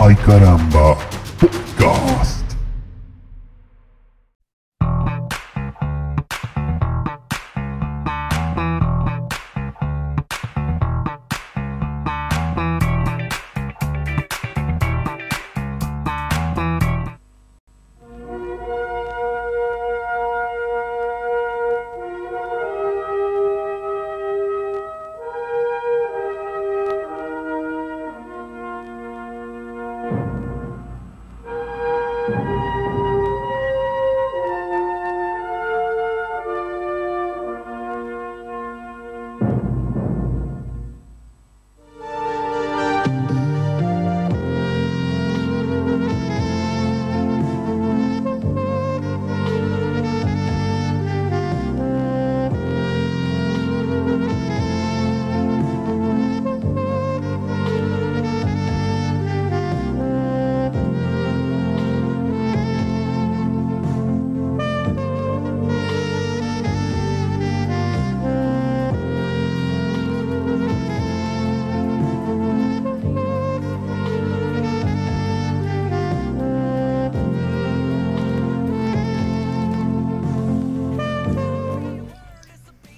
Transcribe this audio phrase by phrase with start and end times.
[0.00, 0.96] Ay caramba,
[1.36, 2.39] podcast.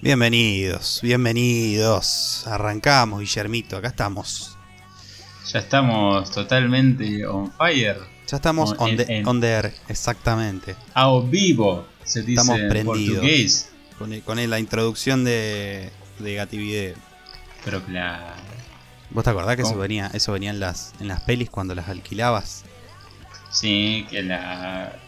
[0.02, 2.44] Bienvenidos, bienvenidos.
[2.48, 4.58] Arrancamos, Guillermito, acá estamos.
[5.52, 7.98] Ya estamos totalmente on fire.
[8.26, 10.74] Ya estamos On- on, en- the, en- on the air, exactamente.
[10.94, 13.16] A vivo, se dice Estamos en prendidos.
[13.18, 13.68] portugués.
[13.96, 16.96] Con, el- con la introducción de, de Gativideo.
[17.64, 18.34] Pero claro.
[19.10, 21.88] ¿Vos te acordás que eso venía, eso venía en las, en las pelis cuando las
[21.88, 22.64] alquilabas?
[23.52, 24.98] Sí, que la.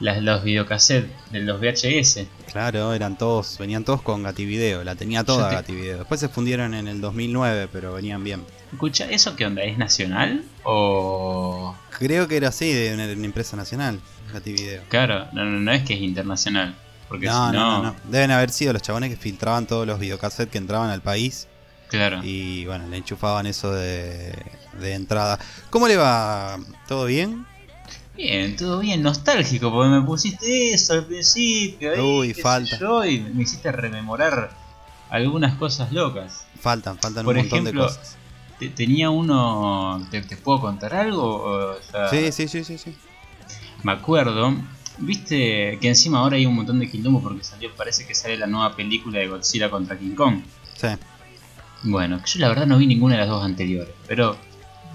[0.00, 2.20] Las, los videocassettes de los VHS.
[2.50, 5.98] Claro, eran todos, venían todos con Gativideo, la tenía toda te- Gativideo.
[5.98, 8.42] Después se fundieron en el 2009, pero venían bien.
[8.72, 9.62] Escucha, ¿eso qué onda?
[9.62, 10.42] ¿Es nacional?
[10.64, 11.74] O.
[11.98, 14.00] Creo que era así, de una, una empresa nacional,
[14.32, 14.82] Gativideo.
[14.88, 16.74] Claro, no, no, no es que es internacional.
[17.08, 17.82] Porque No, si no, no.
[17.82, 17.96] no, no.
[18.10, 21.48] Deben haber sido los chabones que filtraban todos los videocassettes que entraban al país
[21.88, 22.20] Claro.
[22.22, 24.32] y bueno, le enchufaban eso de,
[24.80, 25.38] de entrada.
[25.70, 26.56] ¿Cómo le va?
[26.86, 27.44] ¿Todo bien?
[28.20, 31.92] Bien, todo bien, nostálgico, porque me pusiste eso al principio.
[31.92, 32.78] ahí, Uy, falta.
[32.78, 34.50] yo, y me hiciste rememorar
[35.08, 36.44] algunas cosas locas.
[36.60, 38.16] Faltan, faltan Por un montón ejemplo, de cosas.
[38.58, 40.06] Te- Tenía uno.
[40.10, 41.22] ¿Te, te puedo contar algo?
[41.24, 42.94] O ya- Sí, sí, sí, sí, sí.
[43.84, 44.54] Me acuerdo.
[44.98, 48.46] Viste que encima ahora hay un montón de quilombo porque salió, parece que sale la
[48.46, 50.42] nueva película de Godzilla contra King Kong.
[50.76, 50.88] Sí.
[51.84, 54.36] Bueno, yo la verdad no vi ninguna de las dos anteriores, pero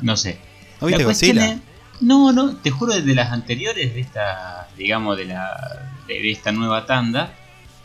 [0.02, 0.38] no sé.
[0.80, 1.54] ¿No viste Godzilla?
[1.54, 1.60] es-
[2.02, 6.86] no, no, te juro de las anteriores de esta, digamos, de la de, esta nueva
[6.86, 7.34] tanda,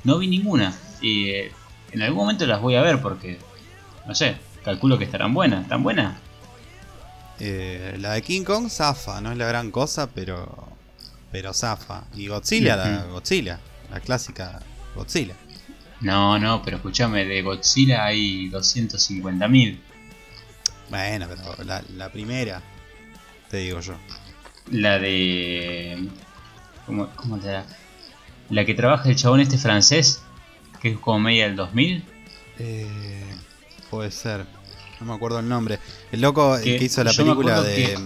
[0.05, 0.75] no vi ninguna.
[1.01, 1.53] Y eh,
[1.93, 3.39] en algún momento las voy a ver porque,
[4.07, 5.63] no sé, calculo que estarán buenas.
[5.63, 6.17] ¿Están buenas?
[7.39, 10.69] Eh, la de King Kong zafa, no es la gran cosa, pero
[11.33, 12.05] pero zafa.
[12.15, 13.05] Y Godzilla, la.
[13.05, 13.61] Godzilla,
[13.91, 14.61] la clásica
[14.95, 15.35] Godzilla.
[16.01, 19.79] No, no, pero escúchame, de Godzilla hay 250.000.
[20.89, 22.63] Bueno, pero la, la primera,
[23.51, 23.95] te digo yo.
[24.71, 26.09] La de...
[26.87, 27.39] ¿Cómo, cómo?
[28.51, 30.23] La que trabaja el chabón este francés,
[30.81, 32.05] que es como media del 2000.
[32.59, 33.37] Eh,
[33.91, 34.47] puede ser.
[35.01, 35.79] No me acuerdo el nombre.
[36.13, 37.97] El loco Que que hizo la película de,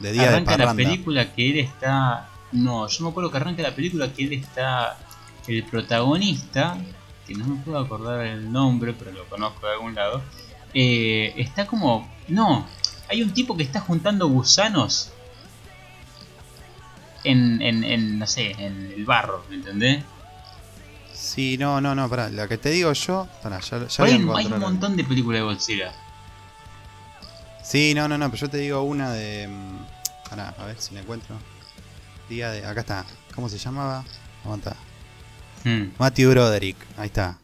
[0.00, 0.82] de Día de arranca la Parranda.
[0.82, 2.28] película que él está.
[2.52, 4.98] No, yo me acuerdo que arranca la película que él está.
[5.46, 6.78] El protagonista,
[7.26, 10.22] que no me puedo acordar el nombre, pero lo conozco de algún lado.
[10.72, 12.08] eh, está como.
[12.28, 12.66] No,
[13.08, 15.12] hay un tipo que está juntando gusanos.
[17.22, 20.04] En, en, en, no sé, en el barro, ¿me entendés?
[21.14, 22.28] Sí, no, no, no, pará.
[22.28, 23.26] La que te digo yo.
[23.42, 25.92] Pará, ya, ya a hay un montón de películas de Godzilla.
[27.62, 29.48] Sí, no, no, no, pero yo te digo una de.
[29.48, 31.36] mm, Pará, a ver si la encuentro.
[32.28, 32.66] Día de.
[32.66, 33.06] Acá está.
[33.34, 34.04] ¿Cómo se llamaba?
[34.44, 34.76] Aguanta.
[35.64, 35.92] Hmm.
[35.98, 36.76] Matthew Broderick.
[36.98, 37.38] Ahí está.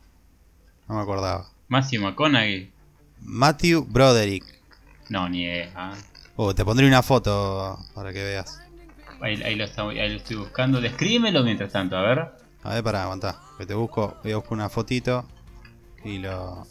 [0.86, 1.48] No me acordaba.
[1.68, 2.70] Matthew McConaughey.
[3.22, 4.59] Matthew Broderick.
[5.10, 5.70] No, ni idea.
[5.76, 5.94] ah.
[6.36, 8.60] Oh, te pondré una foto para que veas.
[9.20, 10.80] Ahí, ahí lo está- ahí lo estoy buscando.
[10.80, 12.30] Descríbemelo mientras tanto, a ver.
[12.62, 13.42] A ver, pará, aguantá.
[13.58, 14.16] Que te busco.
[14.22, 15.26] Voy a buscar una fotito.
[16.04, 16.66] Y lo.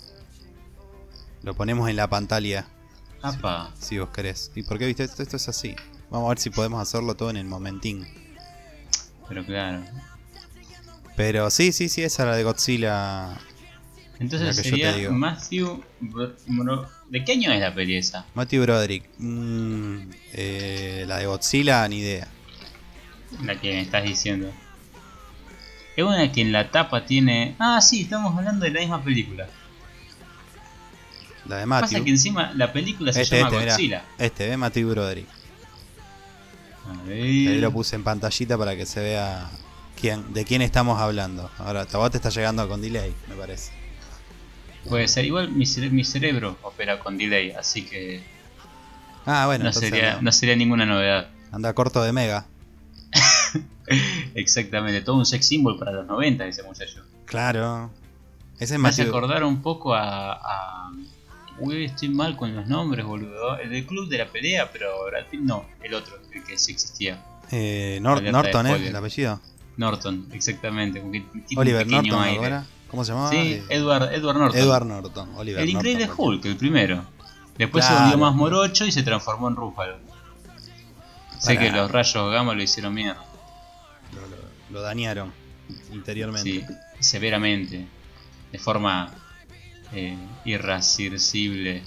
[1.44, 2.66] Lo ponemos en la pantalla.
[3.22, 3.72] Apa.
[3.80, 4.52] Si vos querés.
[4.56, 5.22] ¿Y por qué viste esto?
[5.22, 5.76] Esto es así.
[6.10, 8.08] Vamos a ver si podemos hacerlo todo en el momentín.
[9.28, 9.84] Pero claro.
[11.16, 13.38] Pero sí, sí, sí, esa era la de Godzilla.
[14.20, 15.10] Entonces sería.
[15.12, 15.82] Matthew.
[16.02, 18.26] Bro- Bro- ¿De qué año es la peli esa?
[18.36, 19.04] Matthew Broderick.
[19.18, 19.98] Mm,
[20.34, 22.28] eh, la de Godzilla, ni idea.
[23.44, 24.52] La que me estás diciendo.
[25.96, 27.56] Es una que en la tapa tiene.
[27.60, 29.48] Ah, sí, estamos hablando de la misma película.
[31.48, 32.04] La de Pasa Matthew.
[32.04, 33.72] que encima la película se Este, llama este, mirá.
[33.74, 34.06] Godzilla.
[34.18, 35.28] Este, ve Matthew Broderick.
[36.88, 37.60] A Ahí ver.
[37.60, 39.50] lo puse en pantallita para que se vea
[40.00, 41.50] quién, de quién estamos hablando.
[41.58, 43.72] Ahora, te está llegando con delay, me parece.
[44.88, 45.26] Puede ser.
[45.26, 48.22] Igual mi, cere- mi cerebro opera con delay, así que
[49.26, 50.22] Ah, bueno, no, sería, no.
[50.24, 51.28] no sería ninguna novedad.
[51.52, 52.46] anda corto de mega.
[54.36, 57.04] Exactamente, todo un sex symbol para los 90 ese muchacho.
[57.26, 57.90] Claro.
[58.60, 60.92] Ese es Me hace acordar un poco a, a-
[61.60, 63.58] Uy, estoy mal con los nombres, boludo.
[63.60, 64.90] El del club de la pelea, pero
[65.30, 67.22] Pitt no, el otro, el que sí existía.
[67.52, 68.88] Eh, Nor- Norton, ¿eh?
[68.88, 69.42] El apellido.
[69.76, 71.02] Norton, exactamente.
[71.58, 72.46] Oliver Norton, ¿no aire.
[72.46, 72.66] era?
[72.90, 73.30] ¿Cómo se llamaba?
[73.30, 74.60] Sí, Eh, Edward, Edward Norton.
[74.62, 75.30] Edward Norton.
[75.36, 76.26] Oliver el increíble Norton.
[76.28, 77.04] Hulk, el primero.
[77.58, 79.98] Después se volvió más morocho y se transformó en Rúfalo.
[81.40, 83.24] Sé que los rayos gamma lo hicieron mierda.
[84.14, 84.38] Lo, lo-
[84.72, 85.32] lo dañaron
[85.92, 86.50] interiormente.
[86.50, 86.66] Sí,
[87.00, 87.86] severamente.
[88.52, 89.12] De forma
[89.94, 91.84] eh, irrascible.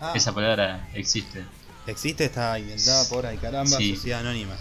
[0.00, 1.44] Ah, Esa palabra existe.
[1.86, 3.94] existe, está inventada por ahí, caramba, Sí.
[3.96, 4.54] sociedad anónima.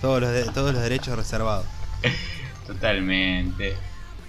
[0.00, 1.66] todos, los de- todos los derechos reservados.
[2.66, 3.76] Totalmente.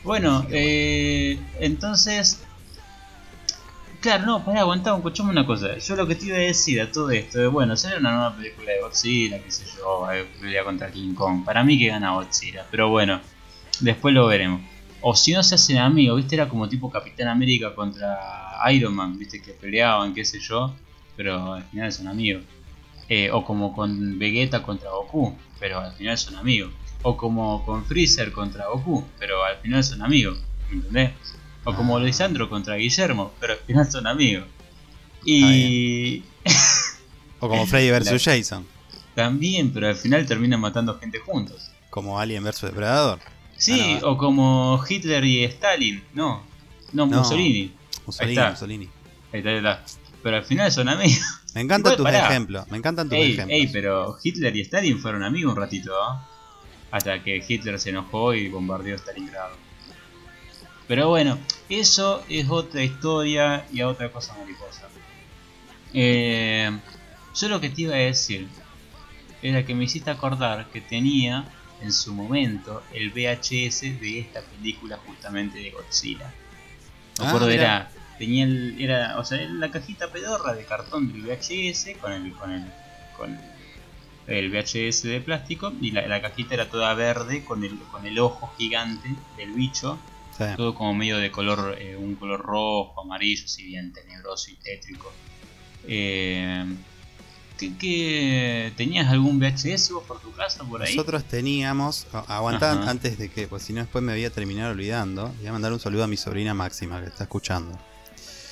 [0.10, 2.42] Bueno, eh, entonces.
[4.02, 5.78] Claro, no, para aguantar un cochón una cosa.
[5.78, 8.36] Yo lo que te iba a decir a todo esto es: bueno, sale una nueva
[8.36, 11.46] película de Godzilla, qué sé yo, eh, pelea contra King Kong.
[11.46, 13.22] Para mí que gana Godzilla, pero bueno,
[13.82, 14.62] después lo veremos.
[15.02, 18.18] O si no se hacen amigos, viste, era como tipo Capitán América contra
[18.72, 20.74] Iron Man, viste, que peleaban, qué sé yo,
[21.16, 22.44] pero al final son amigos.
[23.10, 26.72] Eh, o como con Vegeta contra Goku, pero al final son amigos.
[27.02, 31.12] O como con Freezer contra Goku, pero al final son amigos, ¿me entendés?
[31.64, 32.00] O como Ah.
[32.02, 34.46] Lisandro contra Guillermo, pero al final son amigos.
[35.26, 36.24] Y
[37.40, 38.12] O como Freddy vs.
[38.28, 38.66] La- Jason.
[39.16, 41.72] también, pero al final terminan matando gente juntos.
[41.90, 42.62] Como Alien vs.
[42.64, 43.20] Depredador.
[43.58, 44.08] Sí, Ah, no.
[44.12, 46.44] o como Hitler y Stalin, no,
[46.94, 47.18] no, No.
[47.20, 47.74] Mussolini.
[48.06, 48.50] Mussolini, está.
[48.52, 48.90] Mussolini.
[49.34, 49.84] Ahí está, ahí está.
[50.24, 51.22] Pero al final son amigos.
[51.56, 52.68] Me encantan tus ejemplos.
[52.70, 53.58] Me encantan tus Ey, ejemplos.
[53.60, 56.39] ey, pero Hitler y Stalin fueron amigos un ratito, ¿no?
[56.92, 59.56] Hasta que Hitler se enojó y bombardeó Stalingrado.
[60.88, 61.38] Pero bueno,
[61.70, 64.88] eso es otra historia y a otra cosa mariposa.
[65.94, 66.72] Eh,
[67.36, 68.48] yo lo que te iba a decir
[69.42, 71.46] era que me hiciste acordar que tenía
[71.82, 76.34] en su momento el VHS de esta película justamente de Godzilla.
[77.20, 81.22] Me Ah, acuerdo era tenía el, era o sea la cajita pedorra de cartón del
[81.22, 82.66] VHS con el con el
[83.16, 83.40] con
[84.30, 88.18] el VHS de plástico y la, la cajita era toda verde con el con el
[88.20, 90.00] ojo gigante del bicho
[90.38, 90.46] Sí.
[90.56, 95.12] todo como medio de color eh, un color rojo amarillo si bien tenebroso y tétrico
[95.86, 96.66] eh,
[97.58, 102.72] ¿qué, qué- tenías algún VHS vos por tu casa por ahí Nosotros teníamos, a- aguantá
[102.72, 102.90] Ajá.
[102.90, 105.74] antes de que, pues si no después me voy a terminar olvidando, voy a mandar
[105.74, 107.78] un saludo a mi sobrina Máxima que está escuchando.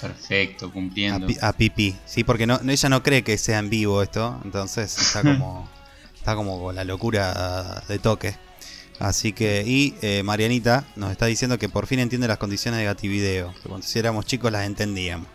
[0.01, 3.69] Perfecto A, cumpliendo Pi- a Pipi, sí, porque no, ella no cree que sea en
[3.69, 5.67] vivo esto, entonces está como,
[6.15, 8.35] está como con la locura de toque.
[8.99, 12.85] Así que, y eh, Marianita nos está diciendo que por fin entiende las condiciones de
[12.85, 15.27] Gativideo, que cuando si éramos chicos las entendíamos.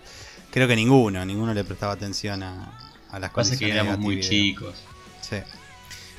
[0.51, 2.79] Creo que ninguno, ninguno le prestaba atención a,
[3.11, 4.75] a las pasa condiciones que de éramos muy chicos
[5.21, 5.37] Sí.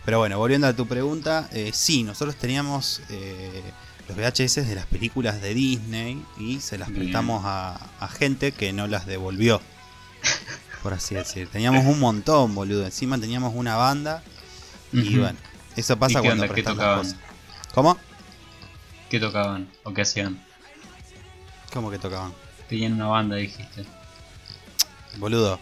[0.05, 3.61] Pero bueno, volviendo a tu pregunta, eh, sí, nosotros teníamos eh,
[4.07, 8.73] los VHS de las películas de Disney y se las prestamos a, a gente que
[8.73, 9.61] no las devolvió.
[10.81, 11.47] Por así decir.
[11.49, 12.85] Teníamos un montón, boludo.
[12.85, 14.21] Encima teníamos una banda.
[14.91, 15.37] Y bueno,
[15.77, 16.47] eso pasa ¿Y qué cuando onda?
[16.55, 17.05] ¿Qué prestas las tocaban?
[17.05, 17.19] cosas.
[17.73, 17.97] ¿Cómo?
[19.09, 19.69] ¿Qué tocaban?
[19.83, 20.43] ¿O qué hacían?
[21.71, 22.33] ¿Cómo que tocaban?
[22.67, 23.85] Tenían una banda, dijiste.
[25.17, 25.59] Boludo.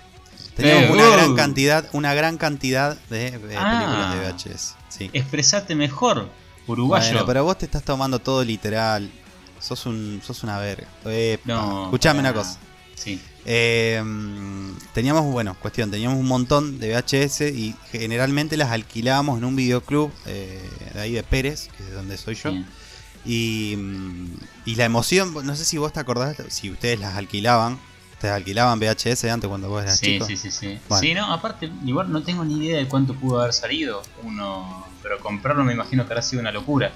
[0.56, 1.14] Teníamos Eh, una wow.
[1.14, 4.12] gran cantidad, una gran cantidad de, de Ah.
[4.14, 4.14] películas
[4.46, 4.76] de VHS.
[4.90, 5.10] Sí.
[5.14, 6.30] Expresate mejor,
[6.72, 7.12] uruguayo.
[7.12, 9.10] Bueno, pero vos te estás tomando todo literal.
[9.60, 10.88] Sos un, sos una verga.
[11.46, 12.60] No, Escuchame para una cosa.
[12.96, 13.20] Sí.
[13.46, 19.46] Eh, mm, teníamos, bueno, cuestión, teníamos un montón de VHS y generalmente las alquilábamos en
[19.46, 20.62] un videoclub eh,
[20.94, 22.52] de ahí de Pérez, que es donde soy yo.
[22.52, 22.68] bien.
[23.26, 24.34] Y, mm,
[24.66, 27.80] y la emoción, no sé si vos te acordás, si ustedes las alquilaban,
[28.22, 30.26] te alquilaban VHS antes cuando vos eras Sí, chico.
[30.26, 30.80] sí, sí, sí.
[30.88, 31.02] Bueno.
[31.02, 35.20] Sí, no, aparte, igual no tengo ni idea de cuánto pudo haber salido uno, pero
[35.20, 36.92] comprarlo me imagino que habrá sido una locura.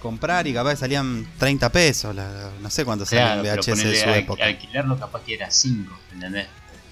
[0.00, 3.88] Comprar y capaz que salían 30 pesos, la- no sé cuánto Claro, salían pero VHS
[3.88, 4.44] de su a- época.
[4.44, 6.46] alquilarlo capaz que era 5, ¿entendés?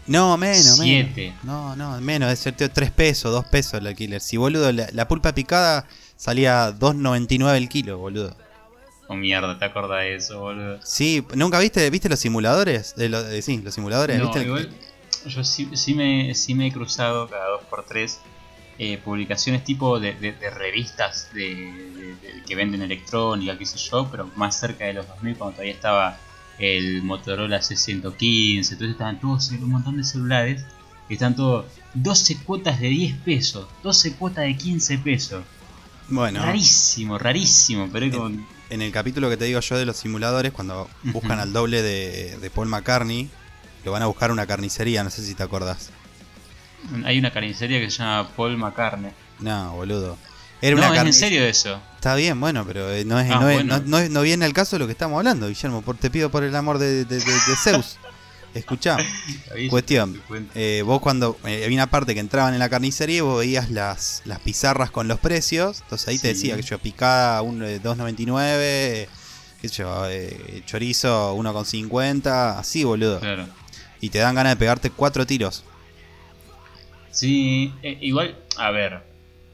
[0.09, 0.78] No, menos, menos.
[1.14, 1.35] Siete.
[1.43, 4.21] No, no, menos, es cierto, 3 pesos, 2 pesos el alquiler.
[4.21, 8.37] Si boludo, la, la pulpa picada salía 2.99 el kilo, boludo.
[9.09, 10.79] Oh mierda, ¿te acordás de eso, boludo?
[10.83, 12.95] Sí, ¿nunca viste viste los simuladores?
[12.97, 14.41] Lo- sí, los simuladores, No, ¿viste?
[14.41, 14.69] el- igual,
[15.27, 18.19] yo sí, sí, me, sí me he cruzado cada 2x3
[18.79, 24.27] eh, publicaciones tipo de, de- de revistas de, que venden electrónica, qué sé yo, pero
[24.37, 26.19] más cerca de los 2000 cuando todavía estaba
[26.59, 30.63] el Motorola C115, entonces estaban todos un montón de celulares
[31.09, 35.45] que están todos 12 cuotas de 10 pesos, 12 cuotas de 15 pesos.
[36.09, 38.56] Bueno, Rarísimo, rarísimo, pero es como...
[38.71, 42.37] en el capítulo que te digo yo de los simuladores, cuando buscan al doble de,
[42.41, 43.31] de Paul McCartney,
[43.85, 45.91] lo van a buscar a una carnicería, no sé si te acordás.
[47.05, 49.13] Hay una carnicería que se llama Paul McCartney.
[49.41, 50.17] No, boludo.
[50.63, 51.81] Era no, una es en serio eso.
[51.97, 53.83] Está bien, bueno, pero eh, no, es, Ah, no, es- bueno.
[53.85, 55.83] no- no viene al caso de lo que estamos hablando, Guillermo.
[55.83, 57.99] Por, te pido por el amor de, de- de- de Zeus.
[58.59, 58.97] Escuchá,
[59.71, 60.21] cuestión.
[60.55, 63.71] eh, vos cuando eh, había una parte que entraban en la carnicería y vos veías
[63.71, 65.81] las, las pizarras con los precios.
[65.83, 69.09] Entonces ahí te decía que yo picada un, eh, 2.99,
[69.61, 73.21] qué sé yo, eh, chorizo 1.50, así boludo.
[73.21, 73.47] Claro.
[74.01, 75.65] Y te dan ganas de pegarte cuatro tiros.
[77.11, 79.03] Sí, eh, igual, a ver,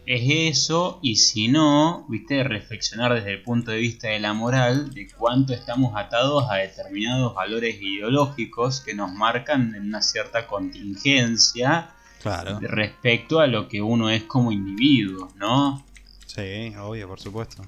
[0.07, 4.93] es eso, y si no, viste, reflexionar desde el punto de vista de la moral,
[4.93, 11.91] de cuánto estamos atados a determinados valores ideológicos que nos marcan en una cierta contingencia
[12.21, 12.59] Claro.
[12.61, 15.85] respecto a lo que uno es como individuo, ¿no?
[16.27, 17.65] Sí, obvio, por supuesto.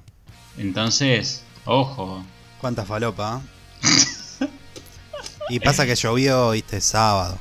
[0.57, 2.23] Entonces, ojo,
[2.61, 3.41] ¿Cuánta falopa?
[5.49, 7.37] y pasa que llovió, viste, sábado.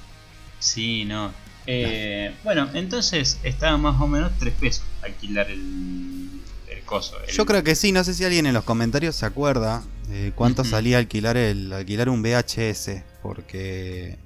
[0.59, 1.33] sí, no.
[1.67, 6.29] Eh, bueno, entonces estaba más o menos 3 pesos alquilar el,
[6.69, 7.17] el coso.
[7.27, 10.33] el- Yo creo que sí, no sé si alguien en los comentarios se acuerda de
[10.35, 14.19] cuánto salía alquilar el alquilar un VHS, porque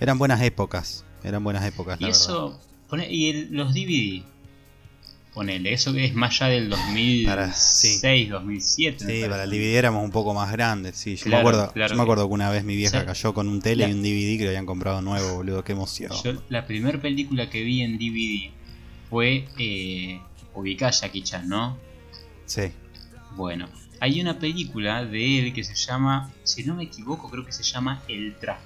[0.00, 2.20] eran buenas épocas, eran buenas épocas, Y la verdad.
[2.22, 4.22] eso, pone- y el- los DVD,
[5.32, 8.26] ponele, eso que es más allá del 2006, Para- sí.
[8.26, 9.04] 2007.
[9.04, 11.16] me Sí, para el DVD éramos un poco más grandes, sí.
[11.16, 11.92] Yo me acuerdo, claro.
[11.92, 14.38] yo me acuerdo que una vez mi vieja cayó con un tele y un DVD
[14.38, 16.12] que lo habían comprado nuevo, boludo, qué emoción.
[16.22, 18.50] Yo la primera película que vi en DVD
[19.08, 20.20] fue eh,
[20.54, 21.78] Jackie Chan, ¿no?
[22.46, 22.72] Sí.
[23.36, 23.68] Bueno,
[24.00, 27.62] hay una película de él que se llama, si no me equivoco, creo que se
[27.62, 28.60] llama El Traje.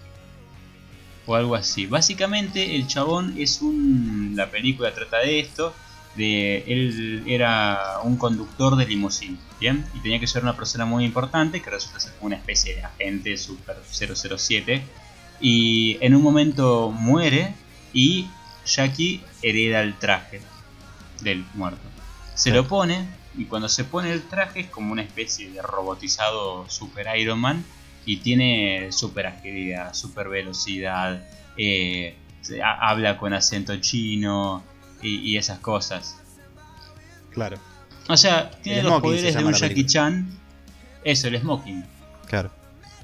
[1.26, 1.86] O algo así.
[1.86, 4.32] Básicamente el chabón es un...
[4.34, 5.74] La película trata de esto.
[6.16, 9.84] De, él era un conductor de limusín, ¿bien?
[9.94, 12.84] Y tenía que ser una persona muy importante que resulta ser como una especie de
[12.84, 14.82] agente super 007.
[15.40, 17.54] Y en un momento muere
[17.92, 18.28] y
[18.64, 20.40] Jackie hereda el traje
[21.20, 21.82] del muerto.
[22.34, 23.06] Se lo pone
[23.36, 27.64] y cuando se pone el traje es como una especie de robotizado super Iron Man
[28.04, 31.22] y tiene super agilidad, super velocidad,
[31.56, 32.16] eh,
[32.62, 34.62] habla con acento chino
[35.06, 36.16] y, y esas cosas.
[37.30, 37.58] Claro.
[38.08, 39.84] O sea, tiene El los poderes de un Jackie.
[39.86, 40.28] Chan.
[41.04, 41.84] Eso, el smoking.
[42.28, 42.50] Claro.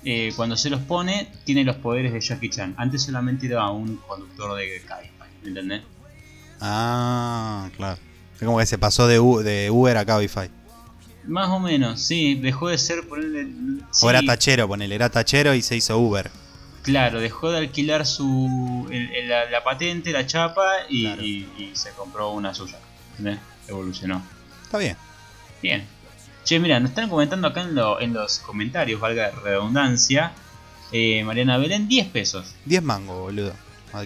[0.04, 2.74] Eh, cuando se los pone, tiene los poderes de Jackie Chan.
[2.76, 5.82] Antes solamente era un conductor de Cabify, ¿me entendés?
[6.60, 7.98] Ah, claro.
[8.34, 10.50] Es como que se pasó de, U- de Uber a Cabify.
[11.26, 13.46] Más o menos, sí, dejó de ser ponerle.
[14.02, 16.30] O era sí, tachero, ponele, era tachero y se hizo Uber.
[16.82, 21.22] Claro, dejó de alquilar su el- el- la, la patente, la chapa y, Claro.
[21.22, 22.78] y- y se compró una suya.
[23.10, 23.38] ¿entendés?
[23.68, 24.22] Evolucionó.
[24.64, 24.96] Está bien.
[25.62, 25.86] Bien.
[26.44, 30.32] Che, mira, nos están comentando acá en, lo- en los comentarios, valga la redundancia,
[30.90, 32.54] eh, Mariana Belén, 10 pesos.
[32.64, 33.52] 10 mangos, boludo.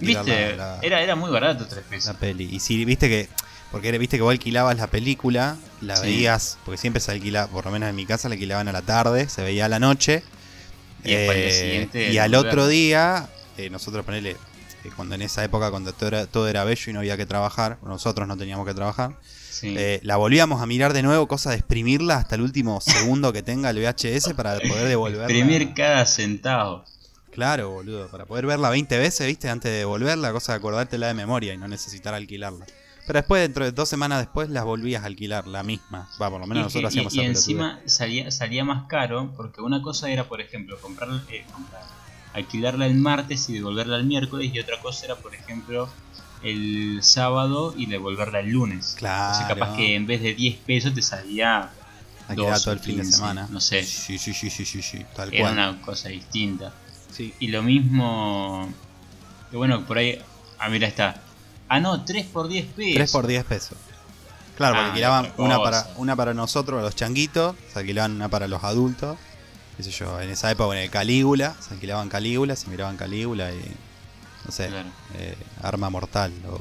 [0.00, 0.56] ¿Viste?
[0.56, 2.16] la- la- Era, era muy barato 3 la pesos.
[2.16, 2.49] peli.
[2.52, 3.28] Y si viste que.
[3.71, 6.02] Porque era- viste que vos alquilabas la película, la Sí.
[6.02, 8.83] veías, porque siempre se alquilaba, por lo menos en mi casa, la alquilaban a la
[8.83, 10.23] tarde, se veía a la noche.
[11.05, 11.31] Y al
[11.93, 16.09] eh, y al otro día, eh, nosotros ponele, eh, cuando en esa época, cuando todo
[16.09, 19.17] era, todo era bello y no había que trabajar, nosotros no teníamos que trabajar,
[19.50, 19.75] Sí.
[20.03, 23.71] la volvíamos a mirar de nuevo, cosa de exprimirla hasta el último segundo que tenga
[23.71, 25.25] el VHS para poder devolverla.
[25.25, 26.85] Exprimir cada centavo.
[27.33, 31.15] Claro, boludo, para poder verla 20 veces, viste, antes de devolverla, cosa de acordártela de
[31.15, 32.67] memoria y no necesitar alquilarla.
[33.07, 36.09] Pero después, dentro de dos semanas después, las volvías a alquilar, la misma.
[36.21, 39.33] Va, por lo menos Y, nosotros y- hacíamos y esa encima salía, salía más caro
[39.37, 41.83] porque una cosa era, por ejemplo, comprar, eh, comprar,
[42.35, 45.89] alquilarla el martes y devolverla el miércoles y otra cosa era, por ejemplo,
[46.43, 48.95] el sábado y devolverla el lunes.
[48.99, 49.33] Claro.
[49.35, 51.71] O sea, capaz que en vez de 10 pesos te salía
[52.29, 53.47] Alquilar todo el fin de 15, semana.
[53.51, 53.85] no sé.
[53.85, 55.53] Sí, sí, sí, sí, sí, sí, tal era cual.
[55.53, 56.73] una cosa distinta.
[57.13, 57.33] Sí.
[57.39, 58.69] Y lo mismo,
[59.51, 60.19] que bueno, por ahí,
[60.59, 61.23] ah, mira está.
[61.68, 62.94] Ah, no, 3 por 10 pesos.
[62.94, 63.78] 3 por 10 pesos.
[64.56, 68.49] Claro, porque Ah, alquilaban una para, una para nosotros, los changuitos, se alquilaban una para
[68.49, 69.18] los adultos.
[69.76, 73.52] Qué sé yo, en esa época en el Calígula, se alquilaban Calígula, se miraban Calígula
[73.52, 73.61] y.
[74.46, 76.58] No sé, Claro, eh, Arma Mortal o.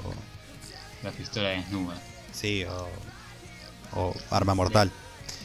[1.04, 1.96] la pistola desnuda.
[2.34, 2.88] Sí, o.
[3.98, 4.92] O Arma Mortal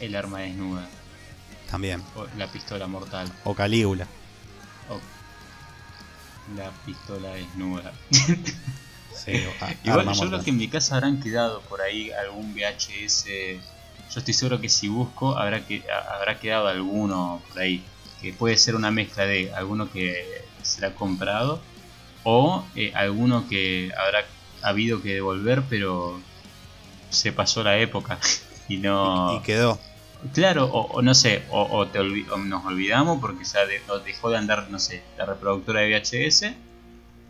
[0.01, 0.89] El arma desnuda.
[1.71, 2.03] también.
[2.17, 3.31] O la pistola mortal.
[3.45, 4.07] O Calígula.
[4.89, 4.99] O
[6.57, 7.93] la pistola desnuda.
[9.25, 9.53] Sí, o
[9.85, 13.61] Igual yo creo que en mi casa habrán quedado por ahí algún VHS.
[14.13, 17.85] Yo estoy seguro que si busco habrá que ha- habrá quedado alguno por ahí.
[18.21, 20.15] que puede ser una mezcla de alguno que
[20.63, 21.63] se ha comprado
[22.23, 24.25] o eh, alguno que habrá
[24.63, 26.21] habido que devolver, pero
[27.09, 28.19] se pasó la época
[28.69, 29.41] y no.
[29.41, 29.79] Y quedó.
[30.35, 33.61] Claro, o, no sé, o, te nos olvidamos porque ya
[34.05, 36.55] dejó de andar, no sé, la reproductora de VHS.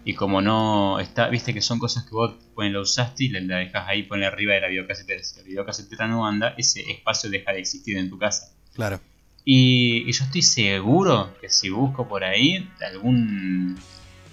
[0.04, 3.56] Y como no está, viste que son cosas que vos pones, la usaste y la,
[3.56, 5.22] dejas ahí, pones arriba de la videocasetera.
[5.22, 8.52] Si la videocasetera no anda, ese espacio deja de existir en tu casa.
[8.74, 9.00] Claro.
[9.44, 13.78] Y, yo estoy seguro que si busco por ahí algún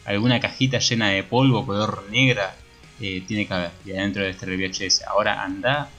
[0.05, 2.55] alguna cajita llena de polvo color negra,
[3.01, 3.71] eh, tiene que haber.
[3.85, 5.03] Y adentro de este VHS.
[5.03, 5.89] Ahora anda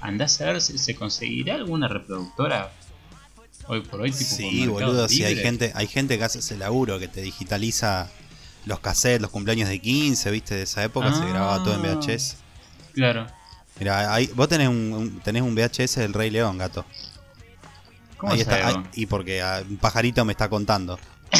[0.00, 2.72] anda a saber si se conseguirá alguna reproductora
[3.66, 4.12] hoy por hoy.
[4.12, 8.10] Tipo sí, boludo, si hay gente, hay gente que hace ese laburo, que te digitaliza
[8.66, 11.94] los cassettes, los cumpleaños de 15, viste, de esa época, se grababa todo en Ah.
[11.94, 12.36] VHS.
[12.94, 13.26] Claro.
[13.78, 16.84] Mira, ahí, vos tenés un, tenés un VHS del Rey León, gato.
[18.16, 20.98] ¿Cómo ahí está, ahí- y porque ah, un pajarito me está contando.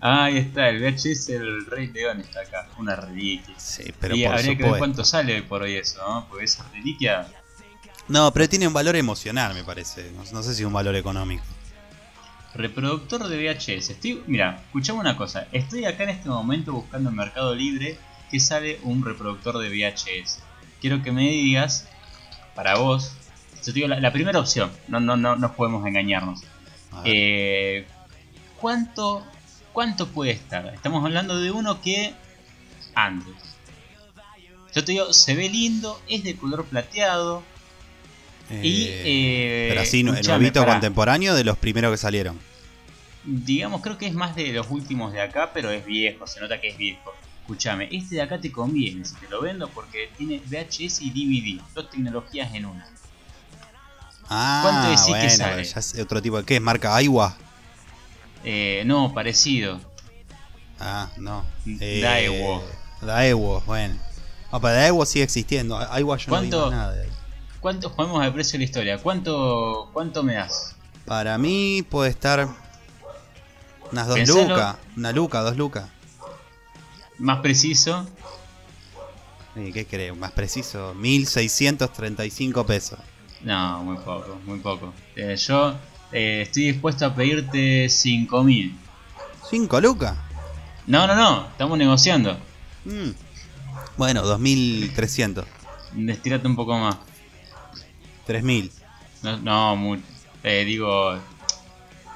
[0.00, 3.54] Ah, ahí está, el VHS del Rey León está acá, una reliquia.
[3.58, 4.78] Sí, pero y por habría que ver supuesto.
[4.78, 6.26] cuánto sale por hoy eso, ¿no?
[6.28, 7.28] Porque esa reliquia.
[8.08, 10.10] No, pero tiene un valor emocional, me parece.
[10.12, 11.44] No, no sé si un valor económico.
[12.54, 13.90] Reproductor de VHS.
[13.90, 15.48] Estoy, mira, escuchame una cosa.
[15.52, 17.98] Estoy acá en este momento buscando en Mercado Libre
[18.30, 20.40] que sale un reproductor de VHS.
[20.80, 21.88] Quiero que me digas,
[22.54, 23.12] para vos,
[23.56, 26.42] yo te digo la, la primera opción, no, no, no, no podemos engañarnos.
[27.04, 27.86] Eh,
[28.60, 29.24] ¿cuánto,
[29.72, 30.72] ¿Cuánto puede estar?
[30.74, 32.14] Estamos hablando de uno que
[32.94, 33.32] ande.
[34.74, 37.42] Yo te digo, se ve lindo, es de color plateado.
[38.50, 42.38] Y, eh, pero así, no- escuchame, novito contemporáneo de los primeros que salieron.
[43.24, 46.60] Digamos, creo que es más de los últimos de acá, pero es viejo, se nota
[46.60, 47.12] que es viejo.
[47.40, 51.62] Escúchame, este de acá te conviene si te lo vendo porque tiene VHS y DVD,
[51.74, 52.86] dos tecnologías en una.
[54.28, 55.64] Ah, ¿Cuánto decís que bueno, sale?
[55.64, 56.44] ya es otro tipo de.
[56.44, 56.60] ¿Qué es?
[56.62, 57.36] ¿Marca Aiwa?
[58.44, 59.80] Eh, no, parecido.
[60.80, 61.44] Ah, no.
[61.64, 62.62] Daewoo.
[63.02, 63.94] Daewoo, bueno.
[64.50, 65.76] Ah, pero Daewoo sigue existiendo.
[65.78, 66.56] Aiwa yo ¿Cuánto?
[66.58, 66.92] no más nada.
[66.94, 67.08] de.
[67.64, 68.98] ¿Cuánto jugamos de precio de la historia?
[68.98, 70.76] ¿Cuánto, cuánto me das?
[71.06, 72.46] Para mí puede estar.
[73.90, 74.76] Unas dos lucas.
[74.98, 75.88] Una luca, dos lucas.
[77.16, 78.06] Más preciso,
[79.56, 80.14] ¿Y ¿Qué crees?
[80.14, 80.92] Más preciso.
[80.92, 82.98] 1635 pesos.
[83.40, 84.92] no, muy poco, muy poco.
[85.16, 85.74] Eh, yo
[86.12, 88.76] eh, estoy dispuesto a pedirte 5000.
[89.50, 90.14] ¿5 lucas?
[90.86, 92.36] No, no, no, estamos negociando.
[92.84, 93.12] Mm.
[93.96, 95.46] Bueno, 2300.
[95.96, 97.13] Estirate un poco más.
[98.26, 98.70] 3000.
[99.22, 100.02] No, no mu-
[100.42, 101.18] eh, digo,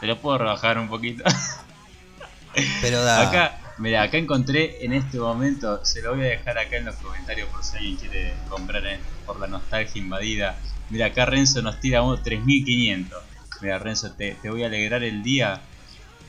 [0.01, 1.25] te lo puedo rebajar un poquito.
[2.81, 3.29] Pero da.
[3.29, 6.97] Acá, mira, acá encontré en este momento, se lo voy a dejar acá en los
[6.97, 10.59] comentarios por si alguien quiere comprar en- por la nostalgia invadida.
[10.91, 13.23] Mira, acá Renzo nos tira un 3500.
[13.61, 15.61] Mira, Renzo, te, te voy a alegrar el día.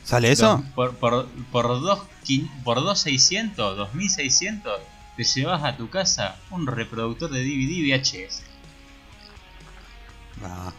[0.04, 0.62] ¿Sale eso?
[0.74, 2.00] Por, por, por, dos,
[2.64, 4.80] por 2600, 2600,
[5.16, 8.42] te llevas a tu casa un reproductor de DVD VHS.
[10.42, 10.72] Ah,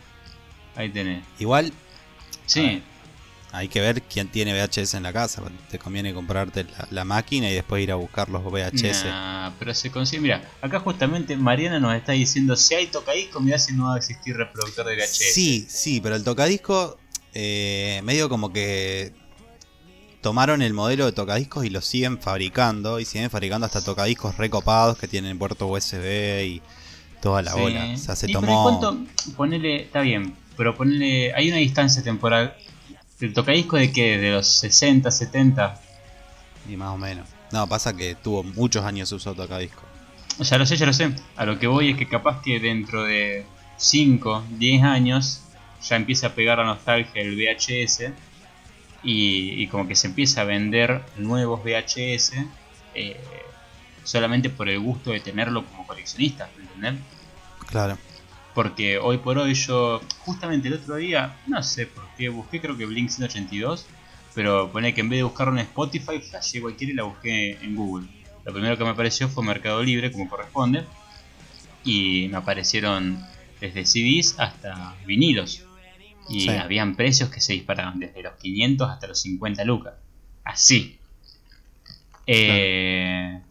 [0.75, 1.23] Ahí tenés.
[1.39, 1.73] igual
[2.45, 2.81] Sí,
[3.53, 5.41] hay que ver quién tiene VHS en la casa.
[5.69, 9.05] Te conviene comprarte la, la máquina y después ir a buscar los VHS.
[9.05, 10.21] Nah, pero se consigue.
[10.21, 13.97] Mira, acá justamente Mariana nos está diciendo: si hay tocadiscos, mirá si no va a
[13.97, 15.33] existir reproductor de VHS.
[15.33, 16.97] Sí, sí, pero el tocadisco
[17.33, 19.13] eh, medio como que
[20.21, 24.97] tomaron el modelo de tocadiscos y lo siguen fabricando y siguen fabricando hasta tocadiscos recopados
[24.97, 26.61] que tienen puerto USB y
[27.21, 27.59] toda la Sí.
[27.59, 27.91] bola.
[27.93, 28.97] O sea, se Y, pero ¿y tomó cuánto?
[29.37, 31.33] Ponele, está bien, pero ponele.
[31.33, 32.55] Hay una distancia temporal.
[33.19, 34.17] ¿El tocadisco de qué?
[34.17, 35.79] ¿De los 60, 70?
[36.69, 37.27] y más o menos.
[37.51, 39.81] No, pasa que tuvo muchos años usó tocadisco.
[40.39, 41.11] Ya lo sé, ya lo sé.
[41.35, 43.45] A lo que voy es que capaz que dentro de
[43.77, 45.41] 5, 10 años
[45.83, 48.11] ya empieza a pegar la nostalgia el VHS
[49.03, 52.33] y, y como que se empieza a vender nuevos VHS
[52.93, 53.19] eh,
[54.03, 56.49] solamente por el gusto de tenerlo como coleccionista,
[56.83, 57.05] ¿entendés?
[57.67, 57.97] Claro.
[58.53, 62.77] Porque hoy por hoy yo, justamente el otro día, no sé por qué, busqué creo
[62.77, 63.85] que Blink 182,
[64.35, 67.75] pero pone que en vez de buscarlo en Spotify, flashé cualquiera y la busqué en
[67.75, 68.07] Google.
[68.43, 70.83] Lo primero que me apareció fue Mercado Libre, como corresponde,
[71.85, 73.23] y me aparecieron
[73.61, 75.63] desde CDs hasta vinilos.
[76.29, 76.49] Y Sí.
[76.49, 79.93] habían precios que se disparaban desde los 500 hasta los 50 lucas.
[80.43, 80.97] Así.
[82.27, 83.41] Eh,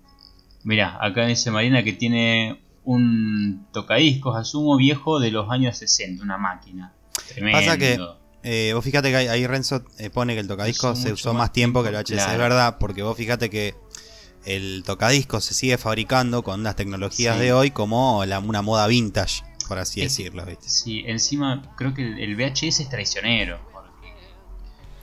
[0.62, 6.38] Mirá, acá dice Marina que tiene un tocadiscos, asumo viejo de los años 60, una
[6.38, 6.92] máquina.
[7.28, 7.58] Tremendo.
[7.58, 7.98] Pasa que
[8.42, 11.52] Eh, vos fíjate que ahí, Renzo eh, pone que el tocadisco Usó se usó más
[11.52, 12.12] tiempo que el VHS.
[12.14, 12.32] claro.
[12.32, 13.74] Es verdad, porque vos fíjate que
[14.46, 17.42] el tocadisco se sigue fabricando con las tecnologías Sí.
[17.42, 20.46] de hoy como la- una moda vintage, por así Es- decirlo.
[20.46, 20.70] ¿viste?
[20.70, 23.60] Sí, encima creo que el VHS es traicionero.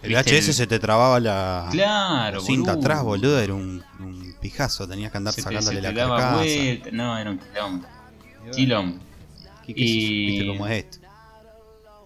[0.07, 2.81] El ¿Viste VHS se te trababa la Claro, cinta boludo.
[2.87, 6.17] atrás, boludo, era un, un pijazo, tenías que andar Se te, sacándole se la daba
[6.17, 6.35] carcasa.
[6.37, 6.89] vuelta.
[6.93, 7.87] No, era un quilombo.
[8.55, 8.99] Quilombo.
[9.65, 9.81] ¿Qué- qué?
[9.83, 10.97] Y- ¿Viste cómo es esto?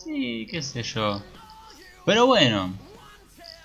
[0.04, 1.22] Sí, qué sé yo.
[2.06, 2.74] Pero bueno.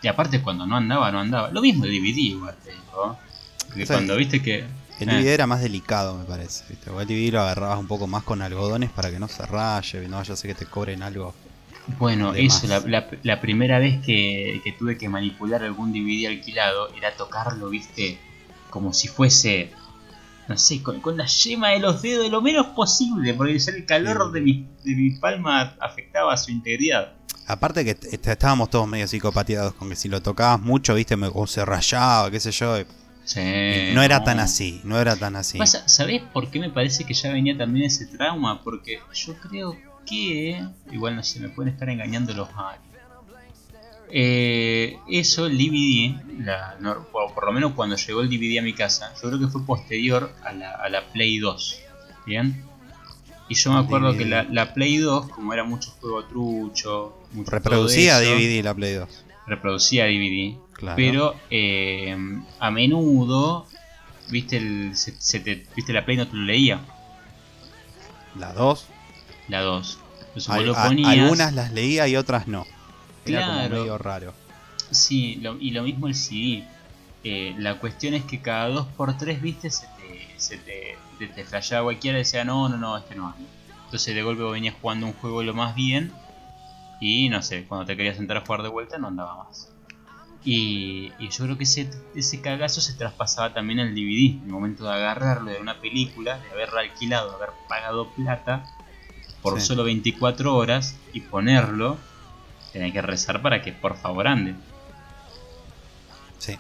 [0.03, 1.51] Y aparte cuando no andaba, no andaba.
[1.51, 3.19] Lo mismo de DVD igual te digo.
[3.67, 4.65] Porque O sea, cuando viste que...
[5.01, 6.65] El eh, DVD era más delicado, me parece.
[6.69, 6.91] ¿viste?
[6.91, 10.07] O el DVD lo agarrabas un poco más con algodones para que no se raye,
[10.09, 11.35] no vaya a ser que te cobren algo.
[11.99, 12.89] Bueno, de eso, la, más.
[12.89, 18.19] la- la primera vez que, que tuve que manipular algún DVD alquilado era tocarlo, viste,
[18.71, 19.71] como si fuese,
[20.49, 23.87] no sé, con, con la yema de los dedos lo menos posible, porque ya el
[23.87, 24.33] calor Sí.
[24.35, 27.13] de mi, de mi palma afectaba a su integridad.
[27.47, 31.17] Aparte que est- est- estábamos todos medio psicopateados con que si lo tocabas mucho, viste,
[31.17, 32.81] me- o se rayaba, qué sé yo.
[32.81, 32.85] y
[33.25, 33.41] Sí,
[33.93, 35.59] no era tan así, no era tan así.
[35.87, 38.63] ¿Sabés por qué me parece que ya venía también ese trauma?
[38.63, 40.65] Porque yo creo que.
[40.93, 42.83] Igual no sé, me pueden estar engañando los aliens.
[44.09, 46.15] Eh, eso, el DVD,
[46.45, 49.49] la- no- por lo menos cuando llegó el DVD a mi casa, yo creo que
[49.49, 51.81] fue posterior a la, a la Play 2.
[52.25, 52.63] ¿Bien?
[53.49, 54.19] Y yo me acuerdo DVD.
[54.19, 58.75] que la, la Play 2, como era mucho juego trucho, mucho Reproducía eso, DVD la
[58.75, 59.25] Play 2.
[59.47, 60.57] reproducía DVD.
[60.73, 60.97] Claro.
[60.97, 62.17] Pero eh,
[62.61, 63.67] a menudo,
[64.31, 66.81] viste, el, se- se te- viste la Play no te lo leía,
[68.39, 68.87] La 2.
[69.49, 69.99] La 2.
[70.21, 71.09] Entonces Al- vos lo a- ponías.
[71.11, 72.67] algunas las leía y otras no.
[73.25, 73.69] Era Claro.
[73.69, 74.35] como medio raro.
[74.91, 76.65] Sí, lo- y lo mismo el CD.
[77.25, 81.85] Eh, la cuestión es que cada 2x3, viste, se te, se te, te, te flasheaba
[81.85, 83.49] cualquiera y decía, no, no, no, este no anda.
[83.87, 86.13] Entonces de golpe venías jugando un juego lo más bien
[87.01, 89.69] y no sé, cuando te querías sentar a jugar de vuelta no andaba más.
[90.45, 94.37] Y, y yo creo que ese, ese cagazo se traspasaba también al DVD.
[94.39, 98.65] En el momento de agarrarlo de una película, de haberla alquilado, de haber pagado plata
[99.51, 99.67] por Sí.
[99.69, 101.97] solo 24 horas y ponerlo,
[102.73, 104.55] tenés que rezar para que por favor ande.
[106.39, 106.59] Sí.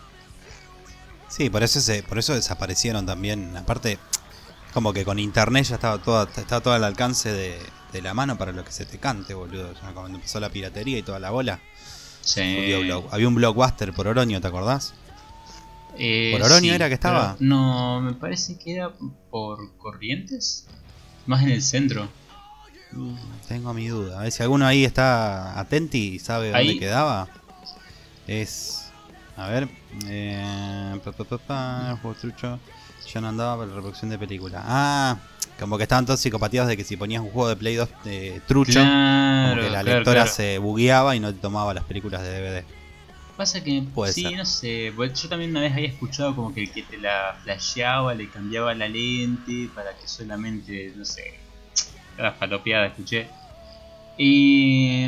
[1.29, 3.57] Sí, por eso se, por eso desaparecieron también.
[3.57, 3.99] Aparte,
[4.72, 7.59] como que con internet ya estaba todo, estaba todo al alcance de,
[7.92, 9.75] de la mano para lo que se te cante, boludo.
[9.75, 11.59] Ya cuando empezó la piratería y toda la bola.
[12.20, 12.72] Sí.
[13.11, 14.94] Había, un blockbuster por Oroño, ¿te acordás?
[15.99, 17.37] Eh, ¿Por Oroño era que estaba?
[17.40, 18.92] No, me parece que era
[19.31, 20.66] por Corrientes.
[21.27, 22.09] Más en el centro.
[23.48, 24.18] Tengo mi duda.
[24.20, 27.28] A ver si alguno ahí está atenti y sabe dónde quedaba.
[28.26, 28.90] Es.
[29.37, 29.68] A ver.
[30.06, 31.98] Eh, pa, pa, pa.
[33.12, 34.62] Ya no andaba para la reproducción de película.
[34.64, 35.16] Ah,
[35.61, 38.42] como que estaban todos psicopatías de que si ponías un juego de Play 2 de
[38.46, 40.30] trucho, Claro, como que la claro, lectora claro.
[40.37, 42.64] se bugueaba y no te tomaba las películas de DVD.
[43.37, 44.37] Pasa que, Puede sí, ser.
[44.37, 44.92] no sé.
[44.96, 48.28] pues Yo también una vez había escuchado como que el que te la flasheaba le
[48.30, 51.38] cambiaba la lente para que solamente, no sé,
[52.16, 53.26] cada falopeada escuché.
[54.18, 55.07] Y.